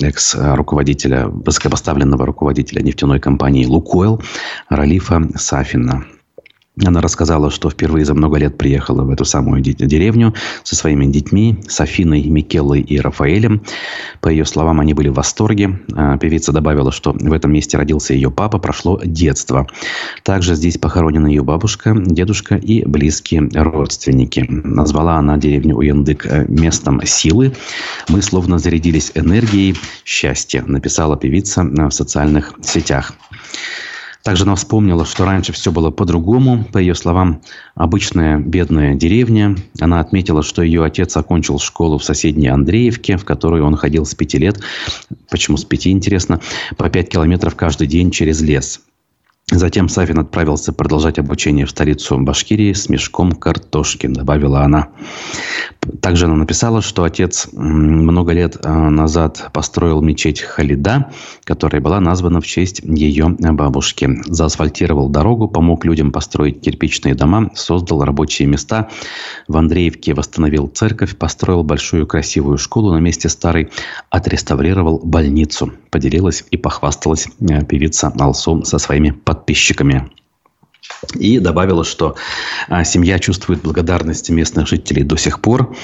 экс-руководителя, 0.00 1.28
высокопоставленного 1.28 2.24
руководителя 2.24 2.82
нефтяной 2.82 3.20
компании 3.20 3.66
«Лукойл» 3.66 4.22
Ралифа 4.70 5.28
Сафина. 5.36 6.04
Она 6.80 7.02
рассказала, 7.02 7.50
что 7.50 7.68
впервые 7.68 8.06
за 8.06 8.14
много 8.14 8.38
лет 8.38 8.56
приехала 8.56 9.02
в 9.02 9.10
эту 9.10 9.26
самую 9.26 9.60
деревню 9.60 10.34
со 10.62 10.74
своими 10.74 11.04
детьми, 11.04 11.58
Софиной, 11.68 12.24
Микеллой 12.24 12.80
и 12.80 12.98
Рафаэлем. 12.98 13.62
По 14.22 14.28
ее 14.28 14.46
словам, 14.46 14.80
они 14.80 14.94
были 14.94 15.08
в 15.08 15.14
восторге. 15.14 15.80
А, 15.94 16.16
певица 16.16 16.50
добавила, 16.50 16.90
что 16.90 17.12
в 17.12 17.32
этом 17.32 17.52
месте 17.52 17.76
родился 17.76 18.14
ее 18.14 18.30
папа, 18.30 18.56
прошло 18.56 18.98
детство. 19.04 19.66
Также 20.22 20.54
здесь 20.54 20.78
похоронена 20.78 21.26
ее 21.26 21.42
бабушка, 21.42 21.94
дедушка 21.94 22.56
и 22.56 22.86
близкие 22.86 23.50
родственники. 23.52 24.46
Назвала 24.48 25.16
она 25.16 25.36
деревню 25.36 25.76
Уяндык 25.76 26.24
э, 26.24 26.46
местом 26.48 27.04
силы. 27.04 27.52
Мы 28.08 28.22
словно 28.22 28.58
зарядились 28.58 29.12
энергией 29.14 29.76
счастья, 30.06 30.64
написала 30.66 31.18
певица 31.18 31.64
в 31.64 31.90
социальных 31.90 32.54
сетях. 32.62 33.12
Также 34.22 34.44
она 34.44 34.54
вспомнила, 34.54 35.04
что 35.04 35.24
раньше 35.24 35.52
все 35.52 35.72
было 35.72 35.90
по-другому. 35.90 36.64
По 36.72 36.78
ее 36.78 36.94
словам, 36.94 37.40
обычная 37.74 38.38
бедная 38.38 38.94
деревня. 38.94 39.56
Она 39.80 40.00
отметила, 40.00 40.42
что 40.42 40.62
ее 40.62 40.84
отец 40.84 41.16
окончил 41.16 41.58
школу 41.58 41.98
в 41.98 42.04
соседней 42.04 42.48
Андреевке, 42.48 43.16
в 43.16 43.24
которую 43.24 43.64
он 43.64 43.76
ходил 43.76 44.06
с 44.06 44.14
пяти 44.14 44.38
лет. 44.38 44.60
Почему 45.30 45.56
с 45.56 45.64
пяти, 45.64 45.90
интересно? 45.90 46.40
По 46.76 46.88
пять 46.88 47.08
километров 47.08 47.56
каждый 47.56 47.88
день 47.88 48.10
через 48.10 48.40
лес. 48.40 48.80
Затем 49.54 49.90
Сафин 49.90 50.18
отправился 50.18 50.72
продолжать 50.72 51.18
обучение 51.18 51.66
в 51.66 51.70
столицу 51.70 52.18
Башкирии 52.18 52.72
с 52.72 52.88
мешком 52.88 53.32
картошки, 53.32 54.06
добавила 54.06 54.62
она. 54.62 54.88
Также 56.00 56.24
она 56.24 56.36
написала, 56.36 56.80
что 56.80 57.04
отец 57.04 57.48
много 57.52 58.32
лет 58.32 58.56
а, 58.64 58.88
назад 58.88 59.50
построил 59.52 60.00
мечеть 60.00 60.40
Халида, 60.40 61.12
которая 61.44 61.82
была 61.82 62.00
названа 62.00 62.40
в 62.40 62.46
честь 62.46 62.80
ее 62.82 63.28
бабушки. 63.28 64.22
Заасфальтировал 64.24 65.10
дорогу, 65.10 65.48
помог 65.48 65.84
людям 65.84 66.12
построить 66.12 66.62
кирпичные 66.62 67.14
дома, 67.14 67.50
создал 67.54 68.04
рабочие 68.04 68.48
места. 68.48 68.88
В 69.48 69.56
Андреевке 69.58 70.14
восстановил 70.14 70.68
церковь, 70.68 71.16
построил 71.16 71.62
большую 71.62 72.06
красивую 72.06 72.56
школу 72.56 72.92
на 72.92 72.98
месте 72.98 73.28
старой, 73.28 73.68
отреставрировал 74.08 74.98
больницу. 75.04 75.72
Поделилась 75.90 76.42
и 76.50 76.56
похвасталась 76.56 77.28
э, 77.40 77.64
певица 77.66 78.12
Алсу 78.18 78.64
со 78.64 78.78
своими 78.78 79.10
подписчиками. 79.10 79.41
И 81.14 81.38
добавила, 81.38 81.84
что 81.84 82.16
а, 82.68 82.84
семья 82.84 83.18
чувствует 83.18 83.62
благодарность 83.62 84.30
местных 84.30 84.68
жителей 84.68 85.04
до 85.04 85.16
сих 85.16 85.40
пор. 85.40 85.74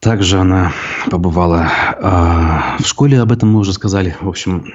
Также 0.00 0.38
она 0.38 0.72
побывала 1.10 1.68
э, 1.68 2.82
в 2.82 2.86
школе, 2.86 3.20
об 3.20 3.32
этом 3.32 3.52
мы 3.52 3.60
уже 3.60 3.72
сказали. 3.72 4.14
В 4.20 4.28
общем, 4.28 4.66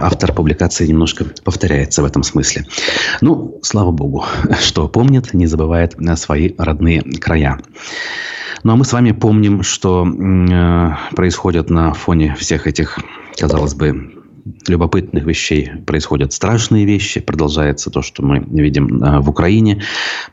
автор 0.00 0.32
публикации 0.32 0.86
немножко 0.86 1.24
повторяется 1.42 2.02
в 2.02 2.04
этом 2.04 2.22
смысле. 2.22 2.66
Ну, 3.20 3.58
слава 3.62 3.90
богу, 3.90 4.24
что 4.60 4.86
помнит, 4.88 5.34
не 5.34 5.46
забывает 5.46 5.96
свои 6.16 6.52
родные 6.58 7.02
края. 7.02 7.58
Ну, 8.62 8.72
а 8.72 8.76
мы 8.76 8.84
с 8.84 8.92
вами 8.92 9.12
помним, 9.12 9.62
что 9.62 10.06
э, 10.06 11.14
происходит 11.16 11.70
на 11.70 11.92
фоне 11.94 12.36
всех 12.38 12.66
этих, 12.66 12.98
казалось 13.36 13.74
бы, 13.74 14.12
любопытных 14.66 15.24
вещей 15.24 15.70
происходят 15.86 16.32
страшные 16.32 16.84
вещи. 16.84 17.20
Продолжается 17.20 17.90
то, 17.90 18.02
что 18.02 18.24
мы 18.24 18.38
видим 18.38 19.02
а, 19.02 19.20
в 19.20 19.28
Украине. 19.28 19.82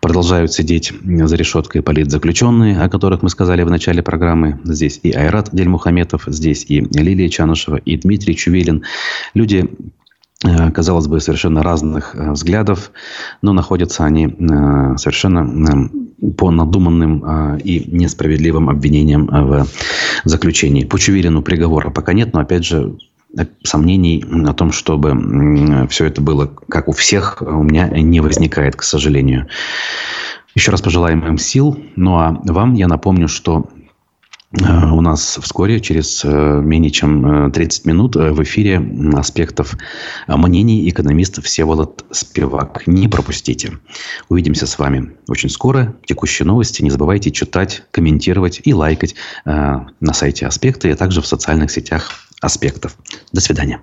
Продолжают 0.01 0.51
сидеть 0.54 0.93
за 1.04 1.36
решеткой 1.36 1.82
политзаключенные, 1.82 2.82
о 2.82 2.89
которых 2.89 3.21
мы 3.21 3.30
сказали 3.30 3.63
в 3.63 3.69
начале 3.69 4.01
программы. 4.01 4.60
Здесь 4.63 4.99
и 5.04 5.12
Айрат 5.12 5.49
Дельмухаметов, 5.51 6.23
здесь 6.28 6.65
и 6.67 6.82
Лилия 6.82 7.30
Чанышева, 7.30 7.78
и 7.78 7.97
Дмитрий 7.97 8.36
Чувелин. 8.36 8.84
Люди 9.34 9.69
а, 10.43 10.71
казалось 10.71 11.08
бы, 11.08 11.19
совершенно 11.19 11.63
разных 11.63 12.15
а, 12.15 12.32
взглядов, 12.34 12.91
но 13.41 13.54
находятся 13.54 14.06
они 14.06 14.28
совершенно 14.97 15.89
по 16.38 16.51
надуманным 16.51 17.58
и 17.60 17.84
несправедливым 17.88 18.69
обвинениям 18.69 19.28
в 19.28 19.67
заключении. 20.23 20.86
По 20.86 20.97
Чувелину 20.97 21.41
приговора 21.41 21.89
пока 21.89 22.13
нет, 22.13 22.34
но, 22.34 22.39
опять 22.39 22.65
же, 22.65 22.95
сомнений 23.63 24.23
о 24.47 24.53
том, 24.53 24.71
чтобы 24.71 25.88
все 25.89 26.05
это 26.05 26.21
было 26.21 26.47
как 26.69 26.88
у 26.88 26.91
всех, 26.91 27.41
у 27.41 27.63
меня 27.63 27.89
не 27.89 28.21
возникает, 28.21 28.75
к 28.75 28.83
сожалению. 28.83 29.47
Еще 30.55 30.71
раз 30.71 30.81
пожелаем 30.81 31.25
им 31.27 31.38
сил. 31.38 31.77
Ну 31.97 32.15
а 32.15 32.39
вам 32.45 32.75
я 32.75 32.88
напомню, 32.88 33.27
что 33.27 33.67
э, 34.53 34.89
у 34.89 35.01
нас 35.01 35.38
вскоре, 35.41 35.81
через 35.81 36.23
э, 36.23 36.29
менее 36.63 36.91
чем 36.91 37.51
30 37.51 37.85
э, 37.85 37.89
минут, 37.89 38.15
в 38.15 38.41
эфире 38.43 38.81
аспектов 39.15 39.75
мнений 40.27 40.88
экономист 40.88 41.43
Всеволод 41.43 42.05
Спивак. 42.09 42.88
Не 42.88 43.09
пропустите. 43.09 43.79
Увидимся 44.29 44.65
с 44.65 44.79
вами 44.79 45.17
очень 45.27 45.49
скоро. 45.49 45.93
Текущие 46.05 46.45
новости 46.45 46.81
не 46.81 46.89
забывайте 46.89 47.31
читать, 47.31 47.83
комментировать 47.91 48.61
и 48.63 48.73
лайкать 48.73 49.15
на 49.43 50.13
сайте 50.13 50.47
Аспекты, 50.47 50.89
а 50.91 50.95
также 50.95 51.21
в 51.21 51.27
социальных 51.27 51.69
сетях 51.69 52.24
аспектов. 52.41 52.98
До 53.32 53.41
свидания. 53.41 53.82